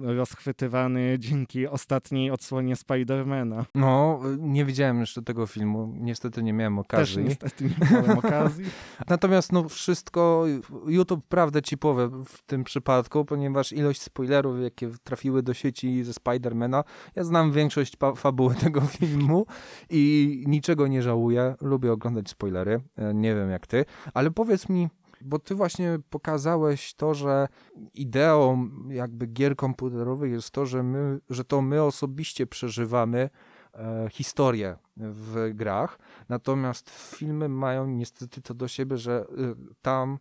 [0.00, 3.66] rozchwytywany dzięki ostatniej odsłonie Spidermana.
[3.74, 5.94] No, nie widziałem jeszcze tego filmu.
[6.00, 7.16] Niestety nie miałem okazji.
[7.16, 8.64] Też niestety nie miałem okazji.
[9.08, 10.44] Natomiast no wszystko,
[10.86, 16.84] YouTube prawdę cipowe w tym przypadku, ponieważ ilość spoilerów, jakie trafiły do sieci ze Spidermana,
[17.16, 19.46] ja znam większość fabuły tego filmu
[19.90, 21.54] i niczego nie żałuję.
[21.60, 22.80] Lubię oglądać spoilery.
[22.96, 24.88] E, nie wiem jak ty, ale powiedz mi,
[25.24, 27.48] bo ty właśnie pokazałeś to, że
[27.94, 33.30] ideą jakby gier komputerowych jest to, że, my, że to my osobiście przeżywamy
[33.74, 40.18] e, historię w grach, natomiast filmy mają niestety to do siebie, że e, tam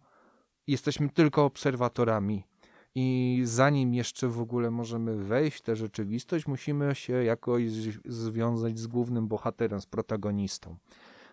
[0.67, 2.43] jesteśmy tylko obserwatorami.
[2.95, 7.63] I zanim jeszcze w ogóle możemy wejść w tę rzeczywistość, musimy się jakoś
[8.05, 10.75] związać z głównym bohaterem, z protagonistą.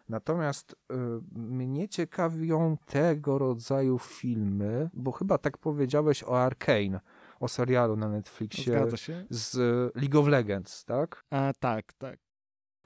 [0.08, 0.94] Natomiast y,
[1.32, 7.00] mnie ciekawią tego rodzaju filmy, bo chyba tak powiedziałeś o Arkane,
[7.40, 8.86] o serialu na Netflixie
[9.30, 9.56] z
[9.96, 11.24] League of Legends, tak?
[11.30, 12.18] A, tak, tak.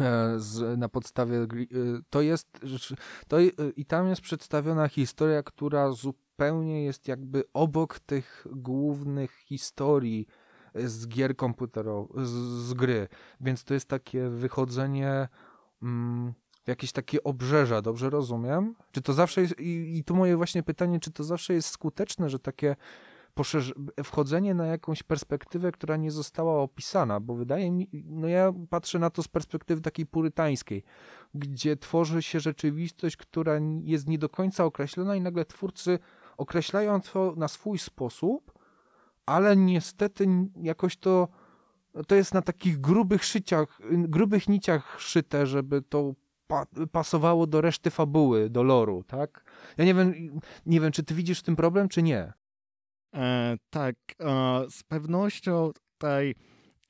[0.02, 1.68] E, z, na podstawie y,
[2.10, 2.48] to jest
[3.28, 10.26] to y, i tam jest przedstawiona historia, która zupełnie jest jakby obok tych głównych historii
[10.74, 12.30] z gier komputerowych, z,
[12.66, 13.08] z gry,
[13.40, 15.28] więc to jest takie wychodzenie
[15.82, 16.32] mm,
[16.66, 18.74] jakieś takie obrzeża, dobrze rozumiem?
[18.92, 22.30] Czy to zawsze jest, i, i tu moje właśnie pytanie, czy to zawsze jest skuteczne,
[22.30, 22.76] że takie
[24.04, 29.10] wchodzenie na jakąś perspektywę, która nie została opisana, bo wydaje mi, no ja patrzę na
[29.10, 30.84] to z perspektywy takiej purytańskiej,
[31.34, 35.98] gdzie tworzy się rzeczywistość, która jest nie do końca określona i nagle twórcy
[36.36, 38.58] określają to na swój sposób,
[39.26, 41.28] ale niestety jakoś to
[42.06, 46.14] to jest na takich grubych szyciach, grubych niciach szyte, żeby to
[46.52, 49.44] pa pasowało do reszty fabuły, do loru, tak?
[49.76, 52.32] Ja nie wiem, nie wiem, czy ty widzisz w tym problem, czy nie?
[53.14, 56.34] E, tak, e, z pewnością tutaj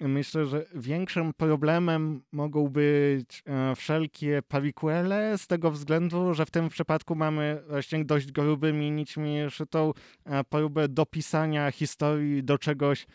[0.01, 6.69] myślę, że większym problemem mogą być e, wszelkie prequele z tego względu, że w tym
[6.69, 9.93] przypadku mamy właśnie dość grubymi nićmi szytą
[10.25, 13.07] e, próbę dopisania historii do czegoś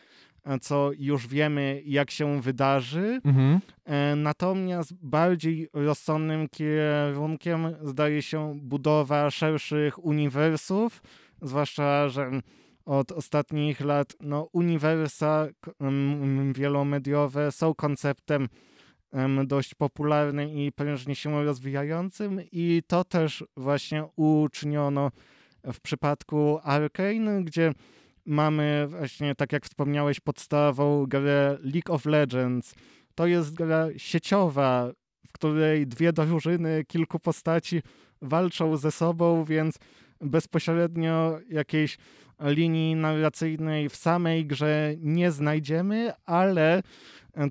[0.61, 3.21] co już wiemy, jak się wydarzy.
[3.25, 3.59] Mhm.
[3.85, 11.01] E, natomiast bardziej rozsądnym kierunkiem zdaje się budowa szerszych uniwersów,
[11.41, 12.31] zwłaszcza, że
[12.85, 15.47] od ostatnich lat no, uniwersa
[16.53, 18.47] wielomediowe są konceptem
[19.45, 25.11] dość popularnym i prężnie się rozwijającym i to też właśnie uczyniono
[25.63, 27.73] w przypadku Arkane, gdzie
[28.27, 32.75] mamy właśnie, tak jak wspomniałeś, podstawową grę League of Legends.
[33.15, 34.91] To jest gra sieciowa,
[35.27, 37.81] w której dwie drużyny, kilku postaci
[38.21, 39.75] walczą ze sobą, więc
[40.21, 41.97] bezpośrednio jakiejś
[42.41, 46.83] linii narracyjnej w samej grze nie znajdziemy, ale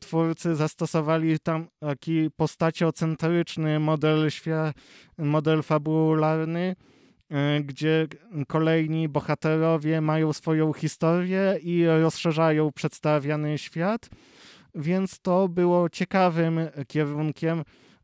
[0.01, 4.29] twórcy zastosowali tam taki postaciocentryczny model,
[5.19, 6.77] model fabularny,
[7.65, 8.07] gdzie
[8.49, 14.09] kolejni bohaterowie mają swoją historię i rozszerzają przedstawiany świat,
[14.75, 17.62] więc to było ciekawym kierunkiem,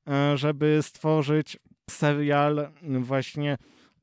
[0.09, 1.59] e, żeby stworzyć
[1.91, 3.59] serial właśnie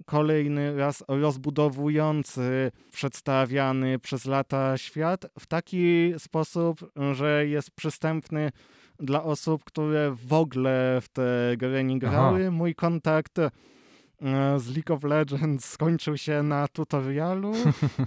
[0.06, 8.52] kolejny raz rozbudowujący przedstawiany przez lata świat w taki sposób, że jest przystępny
[9.00, 12.42] dla osób, które w ogóle w te gry nie grały.
[12.42, 12.52] Aha.
[12.52, 13.40] Mój kontakt
[14.58, 17.52] z League of Legends skończył się na tutorialu,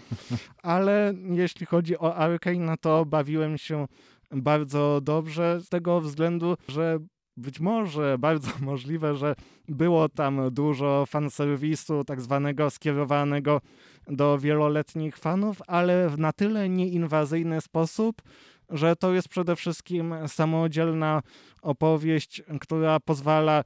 [0.62, 3.86] ale jeśli chodzi o Arkane, no to bawiłem się
[4.30, 6.98] bardzo dobrze z tego względu, że
[7.36, 9.34] być może, bardzo możliwe, że
[9.68, 13.60] było tam dużo fanserwisu tak zwanego skierowanego
[14.06, 18.22] do wieloletnich fanów, ale w na tyle nieinwazyjny sposób,
[18.70, 21.22] że to jest przede wszystkim samodzielna
[21.62, 23.64] opowieść, która pozwala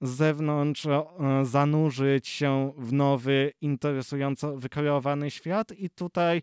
[0.00, 1.04] z zewnątrz e,
[1.42, 5.72] zanurzyć się w nowy, interesująco wykreowany świat.
[5.72, 6.42] I tutaj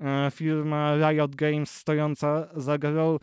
[0.00, 3.18] e, firma Riot Games stojąca za grą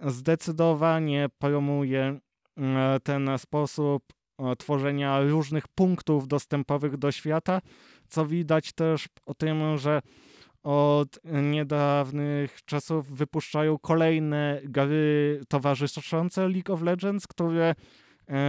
[0.00, 2.20] zdecydowanie promuje
[2.58, 4.02] e, ten sposób
[4.58, 7.60] tworzenia różnych punktów dostępowych do świata,
[8.08, 10.00] co widać też o tym, że
[10.62, 17.74] od niedawnych czasów wypuszczają kolejne gry towarzyszące League of Legends, które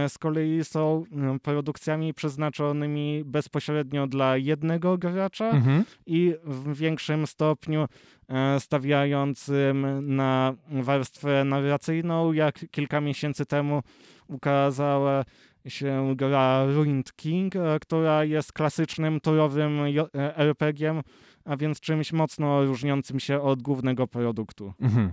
[0.08, 5.84] z kolei są mm, produkcjami przeznaczonymi bezpośrednio dla jednego gracza Mhm.
[6.06, 7.88] i w większym stopniu
[8.28, 13.82] e, stawiającym na warstwę narracyjną, jak kilka miesięcy temu
[14.28, 15.24] ukazała
[15.68, 19.80] się gra Ruined King, e, która jest klasycznym turowym
[20.14, 21.02] e, RPG-iem,
[21.44, 24.72] a więc czymś mocno różniącym się od głównego produktu.
[24.80, 25.12] Mhm.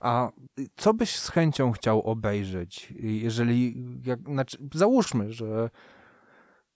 [0.00, 0.30] A
[0.76, 5.70] co byś z chęcią chciał obejrzeć, jeżeli, jak, znaczy, załóżmy, że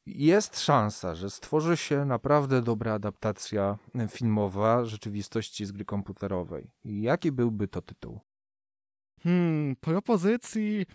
[0.07, 3.79] jest szansa, że stworzy się naprawdę dobra adaptacja
[4.09, 6.71] filmowa rzeczywistości z gry komputerowej.
[6.85, 8.21] Jaki byłby to tytuł?
[9.23, 10.87] Hmm, propozycji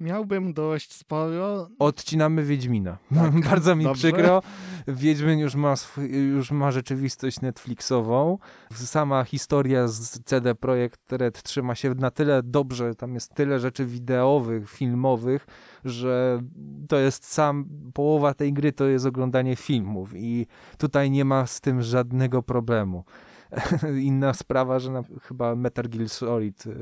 [0.00, 1.68] miałbym dość sporo.
[1.78, 2.98] Odcinamy Wiedźmina.
[3.14, 4.08] Tak, Bardzo mi dobrze.
[4.08, 4.42] przykro.
[4.88, 8.38] Wiedźmin już ma, swój, już ma rzeczywistość Netflixową.
[8.74, 13.86] Sama historia z CD Projekt Red trzyma się na tyle dobrze, tam jest tyle rzeczy
[13.86, 15.46] wideowych, filmowych,
[15.84, 16.42] że
[16.88, 20.46] to jest sam, połowa tej gry to jest oglądanie filmów i
[20.78, 23.04] tutaj nie ma z tym żadnego problemu.
[24.00, 26.72] Inna sprawa, że na, chyba Metal Gear Solid y,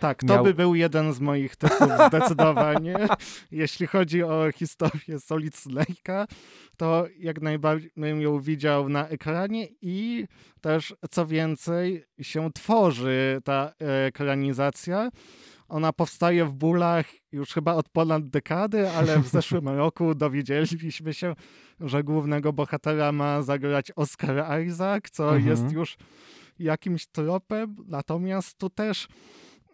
[0.00, 2.96] Tak, to miał- by był jeden z moich tytułów zdecydowanie.
[3.50, 6.26] Jeśli chodzi o historię Solid Snake'a,
[6.76, 10.26] to jak najbardziej bym ją widział na ekranie i
[10.60, 13.72] też co więcej się tworzy ta
[14.06, 15.10] ekranizacja.
[15.72, 21.34] Ona powstaje w bólach już chyba od ponad dekady, ale w zeszłym roku dowiedzieliśmy się,
[21.80, 25.46] że głównego bohatera ma zagrać Oscar Isaac, co Mhm.
[25.46, 25.96] jest już
[26.58, 27.76] jakimś tropem.
[27.86, 29.08] Natomiast tu też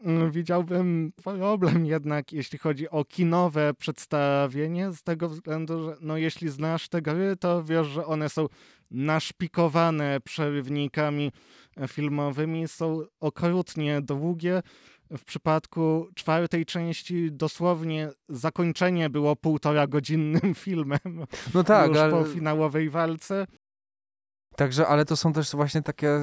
[0.02, 6.48] mm, widziałbym problem jednak, jeśli chodzi o kinowe przedstawienie, z tego względu, że no, jeśli
[6.48, 8.46] znasz te gry, to wiesz, że one są
[8.90, 11.32] naszpikowane przerywnikami
[11.88, 14.62] filmowymi, są okrutnie długie.
[15.10, 22.10] W przypadku czwartej części dosłownie zakończenie było półtora godzinnym filmem no tak, już ale...
[22.10, 23.46] po finałowej walce.
[24.56, 26.20] Także, ale to są też właśnie takie,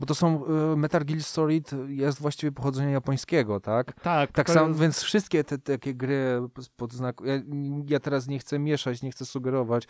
[0.00, 4.00] bo to są, y, Metal Gear Solid jest właściwie pochodzenia japońskiego, tak?
[4.00, 6.40] Tak, Tak samo, jest- więc wszystkie te takie gry
[6.76, 7.34] pod znaku, ja,
[7.88, 9.86] ja teraz nie chcę mieszać, nie chcę sugerować,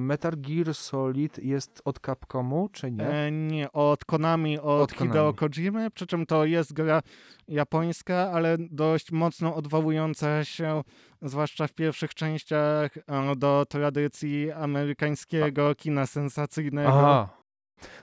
[0.00, 3.08] Metal Gear Solid jest od Capcomu, czy nie?
[3.08, 5.10] E, nie, od Konami, od, Od Konami.
[5.10, 7.02] Hideo Kojimy, przy czym to jest gra
[7.48, 10.82] japońska, ale dość mocno odwołująca się,
[11.22, 16.88] zwłaszcza w pierwszych częściach, e, do tradycji amerykańskiego kina sensacyjnego.
[16.88, 17.40] Aha.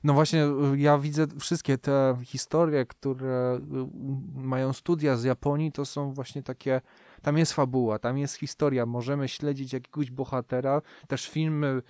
[0.04, 5.86] No właśnie, y, ja widzę wszystkie te historie, które y, mają studia z Japonii, to
[5.86, 6.82] są właśnie takie,
[7.22, 11.82] tam jest fabuła, tam jest historia, możemy śledzić jakiegoś bohatera, też filmy,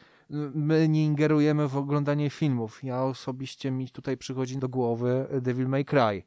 [0.53, 2.83] my nie ingerujemy w oglądanie filmów.
[2.83, 6.23] Ja osobiście mi tutaj przychodzi do głowy Devil May Cry,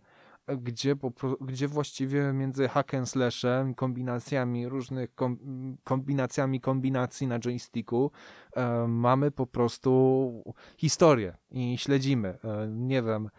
[0.59, 0.97] gdzie,
[1.41, 5.39] gdzie właściwie między hack and slashem, kombinacjami różnych kom,
[5.85, 8.11] kombinacjami kombinacji na joysticku
[8.57, 10.45] e, mamy po prostu
[10.77, 12.29] historię i śledzimy.
[12.29, 13.31] E, nie wiem,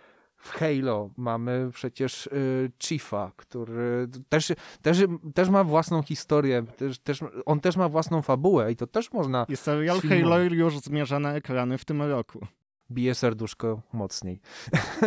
[0.41, 7.23] w Halo mamy przecież y, Chiefa, który też, też, też ma własną historię, też, też,
[7.45, 10.01] on też ma własną fabułę i to też można I serial.
[10.01, 12.47] Halo już zmierza na ekrany w tym roku.
[12.91, 14.39] bije serduszko mocniej.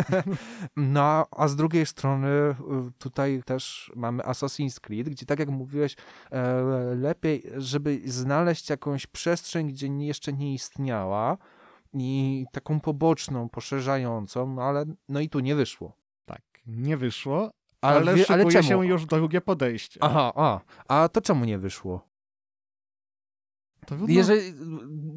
[0.76, 2.54] no, a z drugiej strony y,
[2.98, 5.96] tutaj też mamy Assassin's Creed, gdzie tak jak mówiłeś,
[6.30, 6.62] e,
[6.94, 11.38] lepiej, żeby znaleźć jakąś przestrzeń, gdzie jeszcze nie istniała
[11.94, 15.96] i taką poboczną, poszerzającą, no ale no i tu nie wyszło.
[16.24, 18.68] Tak, nie wyszło, Ale, ale, wie- ale czemu?
[18.68, 20.00] się już drugie podejście.
[20.02, 22.08] Aha, a, a to czemu nie wyszło?
[23.86, 24.52] To trudno- Jeżeli,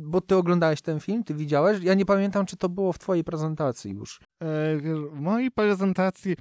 [0.10, 1.80] bo ty oglądałeś ten film, ty widziałeś?
[1.84, 4.20] Ja nie pamiętam, czy to było w twojej prezentacji już.
[4.44, 6.36] E, wiesz, w mojej prezentacji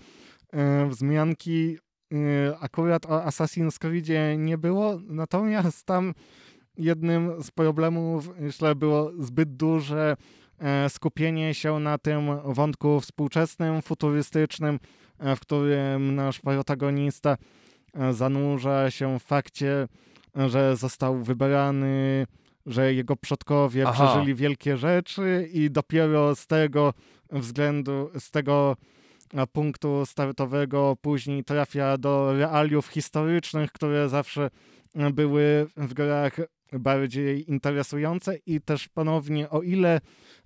[0.53, 1.79] e, wzmianki
[2.13, 2.17] e,
[2.61, 6.15] akurat o Assassin's Creedzie nie było, natomiast tam
[6.79, 10.17] jednym z problemów, myślę, było zbyt duże
[10.59, 14.79] e, skupienie się na tym wątku współczesnym, futurystycznym,
[15.19, 17.37] e, w którym nasz protagonista
[17.95, 19.89] e, zanurza się w fakcie,
[20.49, 22.27] że został wybrany,
[22.67, 24.07] że jego przodkowie Aha.
[24.07, 26.93] przeżyli wielkie rzeczy i dopiero z tego
[27.33, 28.77] względu, z tego
[29.53, 34.51] punktu startowego później trafia do realiów historycznych, które zawsze
[35.13, 36.37] były w grach
[36.73, 40.01] bardziej interesujące i też ponownie o ile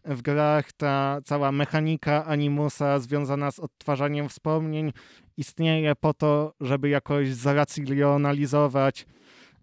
[0.04, 4.92] w grach ta cała mechanika animusa związana z odtwarzaniem wspomnień
[5.36, 9.06] istnieje po to, żeby jakoś zracjonalizować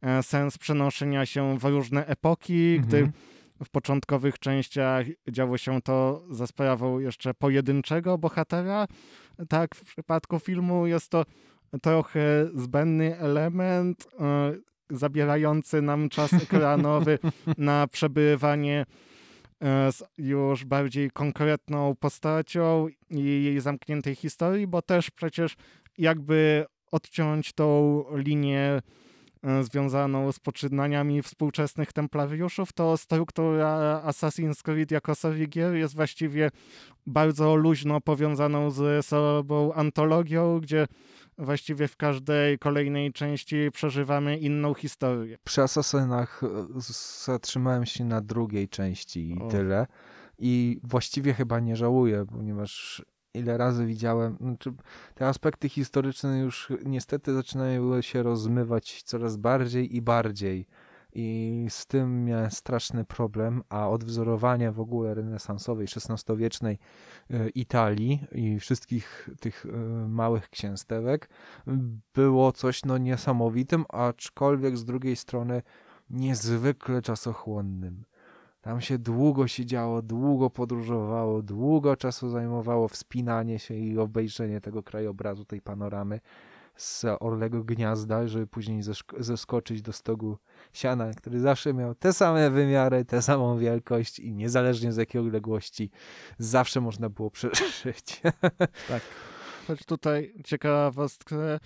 [0.02, 3.14] e, sens przenoszenia się w różne epoki, gdy Mhm.
[3.64, 8.88] w początkowych częściach działo się to za sprawą jeszcze pojedynczego bohatera.
[9.50, 11.26] Tak, w przypadku filmu jest to
[11.82, 14.54] trochę zbędny element, e,
[14.90, 17.20] zabierający nam czas ekranowy
[17.58, 18.86] na przebywanie
[19.62, 25.56] e, z już bardziej konkretną postacią i jej zamkniętej historii, bo też przecież
[25.98, 28.82] jakby odciąć tą linię
[29.44, 36.50] e, związaną z poczynaniami współczesnych templariuszów, to struktura Assassin's Creed jako serii gier jest właściwie
[37.06, 40.88] bardzo luźno powiązaną ze sobą antologią, gdzie
[41.38, 45.38] właściwie w każdej kolejnej części przeżywamy inną historię.
[45.44, 46.48] Przy Asasynach e,
[47.26, 49.48] zatrzymałem się na drugiej części i O.
[49.48, 49.88] tyle.
[50.40, 54.74] I właściwie chyba nie żałuję, ponieważ ile razy widziałem, znaczy
[55.16, 60.68] te aspekty historyczne już niestety zaczynają się rozmywać coraz bardziej i bardziej.
[61.20, 66.80] I z tym miałem straszny problem, a odwzorowanie w ogóle renesansowej, XVI-wiecznej
[67.30, 71.30] e, Italii i wszystkich tych e, małych księstewek
[72.14, 75.62] było coś no niesamowitym, aczkolwiek z drugiej strony
[76.10, 78.04] niezwykle czasochłonnym.
[78.62, 85.46] Tam się długo siedziało, długo podróżowało, długo czasu zajmowało wspinanie się i obejrzenie tego krajobrazu,
[85.46, 86.20] tej panoramy
[86.78, 88.82] z Orlego Gniazda, żeby później
[89.20, 90.38] zeskoczyć do stogu
[90.74, 95.92] siana, który zawsze miał te same wymiary, tę samą wielkość i niezależnie z jakiej odległości
[96.38, 98.22] zawsze można było przeżyć.
[98.88, 99.02] Tak.
[99.68, 101.60] Choć tutaj ciekawostkę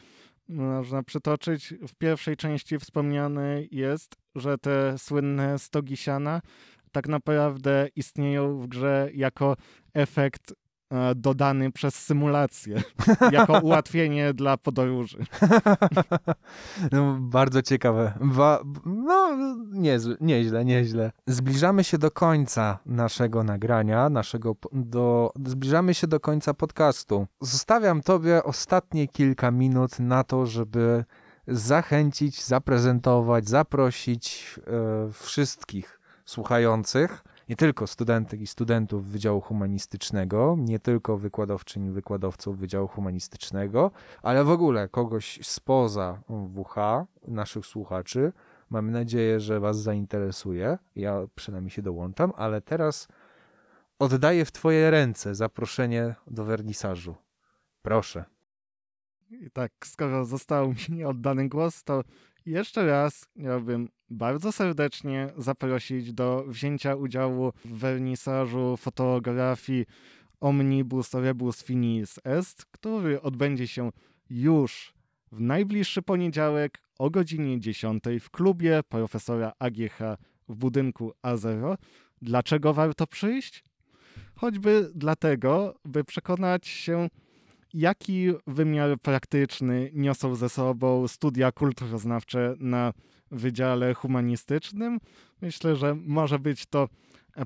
[0.50, 1.74] można przytoczyć.
[1.88, 6.42] W pierwszej części wspomniane jest, że te słynne stogi siana
[6.92, 9.58] tak naprawdę istnieją w grze jako
[9.94, 10.54] efekt
[11.16, 12.84] dodany przez symulację,
[13.32, 15.18] jako ułatwienie dla podróży.
[16.92, 18.14] No, bardzo ciekawe.
[18.22, 19.30] Ba- no,
[20.22, 21.12] nieźle, nieźle.
[21.28, 27.28] Zbliżamy się do końca naszego nagrania, naszego do, zbliżamy się do końca podcastu.
[27.42, 31.06] Zostawiam tobie ostatnie kilka minut na to, żeby
[31.48, 41.18] zachęcić, zaprezentować, zaprosić e, wszystkich słuchających, nie tylko studentek i studentów Wydziału Humanistycznego, nie tylko
[41.18, 43.92] wykładowczyń i wykładowców Wydziału Humanistycznego,
[44.22, 46.76] ale w ogóle kogoś spoza WH,
[47.28, 48.34] naszych słuchaczy.
[48.70, 50.78] Mamy nadzieję, że Was zainteresuje.
[50.96, 53.08] Ja przynajmniej się dołączam, ale teraz
[54.00, 57.16] oddaję w Twoje ręce zaproszenie do wernisażu.
[57.82, 58.26] Proszę.
[59.30, 62.04] I tak, skoro został mi oddany głos, to
[62.46, 69.86] jeszcze raz chciałbym bardzo serdecznie zaprosić do wzięcia udziału w wernisażu fotografii
[70.40, 73.92] Omnibus Rebus Finis Est, który odbędzie się
[74.30, 74.94] już
[75.32, 80.00] w najbliższy poniedziałek o godzinie 10 w klubie profesora AGH
[80.50, 81.78] w budynku A0.
[82.22, 83.64] Dlaczego warto przyjść?
[84.36, 87.10] Choćby dlatego, by przekonać się,
[87.74, 92.94] jaki wymiar praktyczny niosą ze sobą studia kulturoznawcze na
[93.32, 95.00] Wydziale Humanistycznym.
[95.42, 96.88] Myślę, że może być to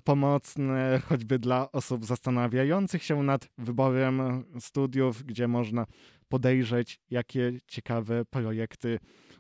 [0.04, 5.86] pomocne choćby dla osób zastanawiających się nad wyborem studiów, gdzie można
[6.30, 9.00] podejrzeć, jakie ciekawe projekty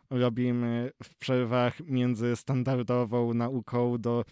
[0.10, 4.26] robimy w przerwach między standardową nauką do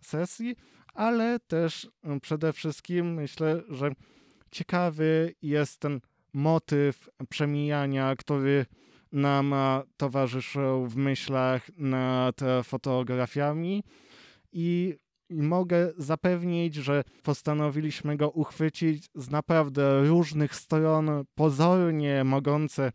[0.00, 0.56] sesji,
[0.94, 1.90] ale też
[2.22, 3.92] przede wszystkim myślę, że
[4.50, 6.00] ciekawy jest ten
[6.32, 8.66] motyw przemijania, który
[9.12, 13.84] nam e, towarzyszył w myślach nad e, fotografiami.
[14.52, 14.96] I
[15.30, 22.92] i mogę zapewnić, że postanowiliśmy go uchwycić z naprawdę różnych stron, pozornie mogące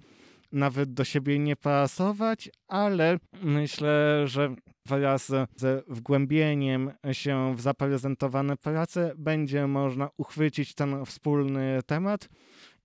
[0.55, 9.13] nawet do siebie nie pasować, ale myślę, że wraz ze wgłębieniem się w zaprezentowane prace
[9.17, 12.29] będzie można uchwycić ten wspólny temat.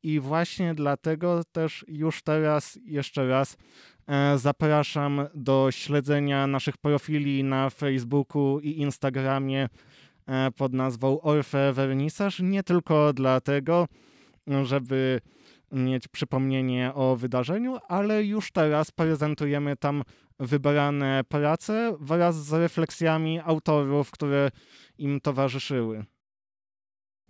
[0.03, 3.57] I właśnie dlatego też już teraz jeszcze raz
[4.07, 9.68] e, zapraszam do śledzenia naszych profili na Facebooku i Instagramie
[10.27, 12.41] e, pod nazwą Orfe Vernisaż.
[12.41, 13.87] Nie tylko dlatego,
[14.62, 15.21] żeby
[15.73, 20.03] mieć przypomnienie o wydarzeniu, ale już teraz prezentujemy tam
[20.39, 24.51] wybrane prace wraz z refleksjami autorów, które
[24.99, 26.05] im towarzyszyły.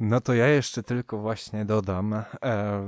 [0.00, 2.24] No to ja jeszcze tylko właśnie dodam, e,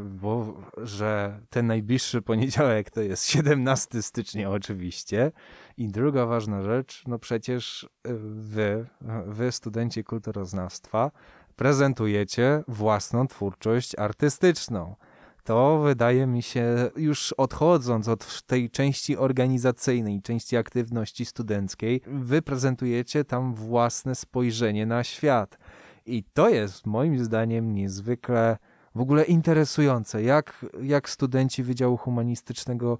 [0.05, 5.33] bo, że ten najbliższy poniedziałek to jest 17 stycznia oczywiście.
[5.77, 8.87] I druga ważna rzecz, no przecież e, wy,
[9.27, 11.11] wy studenci kulturoznawstwa,
[11.57, 14.97] prezentujecie własną twórczość artystyczną.
[15.45, 23.25] To wydaje mi się, już odchodząc od tej części organizacyjnej, części aktywności studenckiej, wy prezentujecie
[23.25, 25.59] tam własne spojrzenie na świat.
[26.07, 28.57] I to jest moim zdaniem niezwykle
[28.95, 32.99] w ogóle interesujące, jak, jak studenci Wydziału Humanistycznego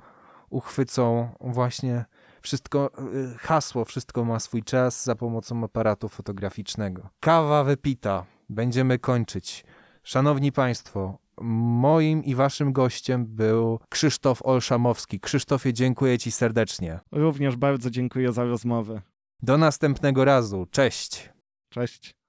[0.51, 2.05] uchwycą właśnie
[2.43, 2.91] wszystko,
[3.35, 7.09] y, hasło, wszystko ma swój czas za pomocą aparatu fotograficznego.
[7.21, 9.65] Kawa wypita, będziemy kończyć.
[10.03, 15.21] Szanowni Państwo, moim i Waszym gościem był Krzysztof Olszamowski.
[15.21, 17.01] Krzysztofie, dziękuję Ci serdecznie.
[17.13, 19.03] Również bardzo dziękuję za rozmowę.
[19.43, 20.67] Do następnego razu.
[20.71, 21.31] Cześć.
[21.71, 22.22] Cześć.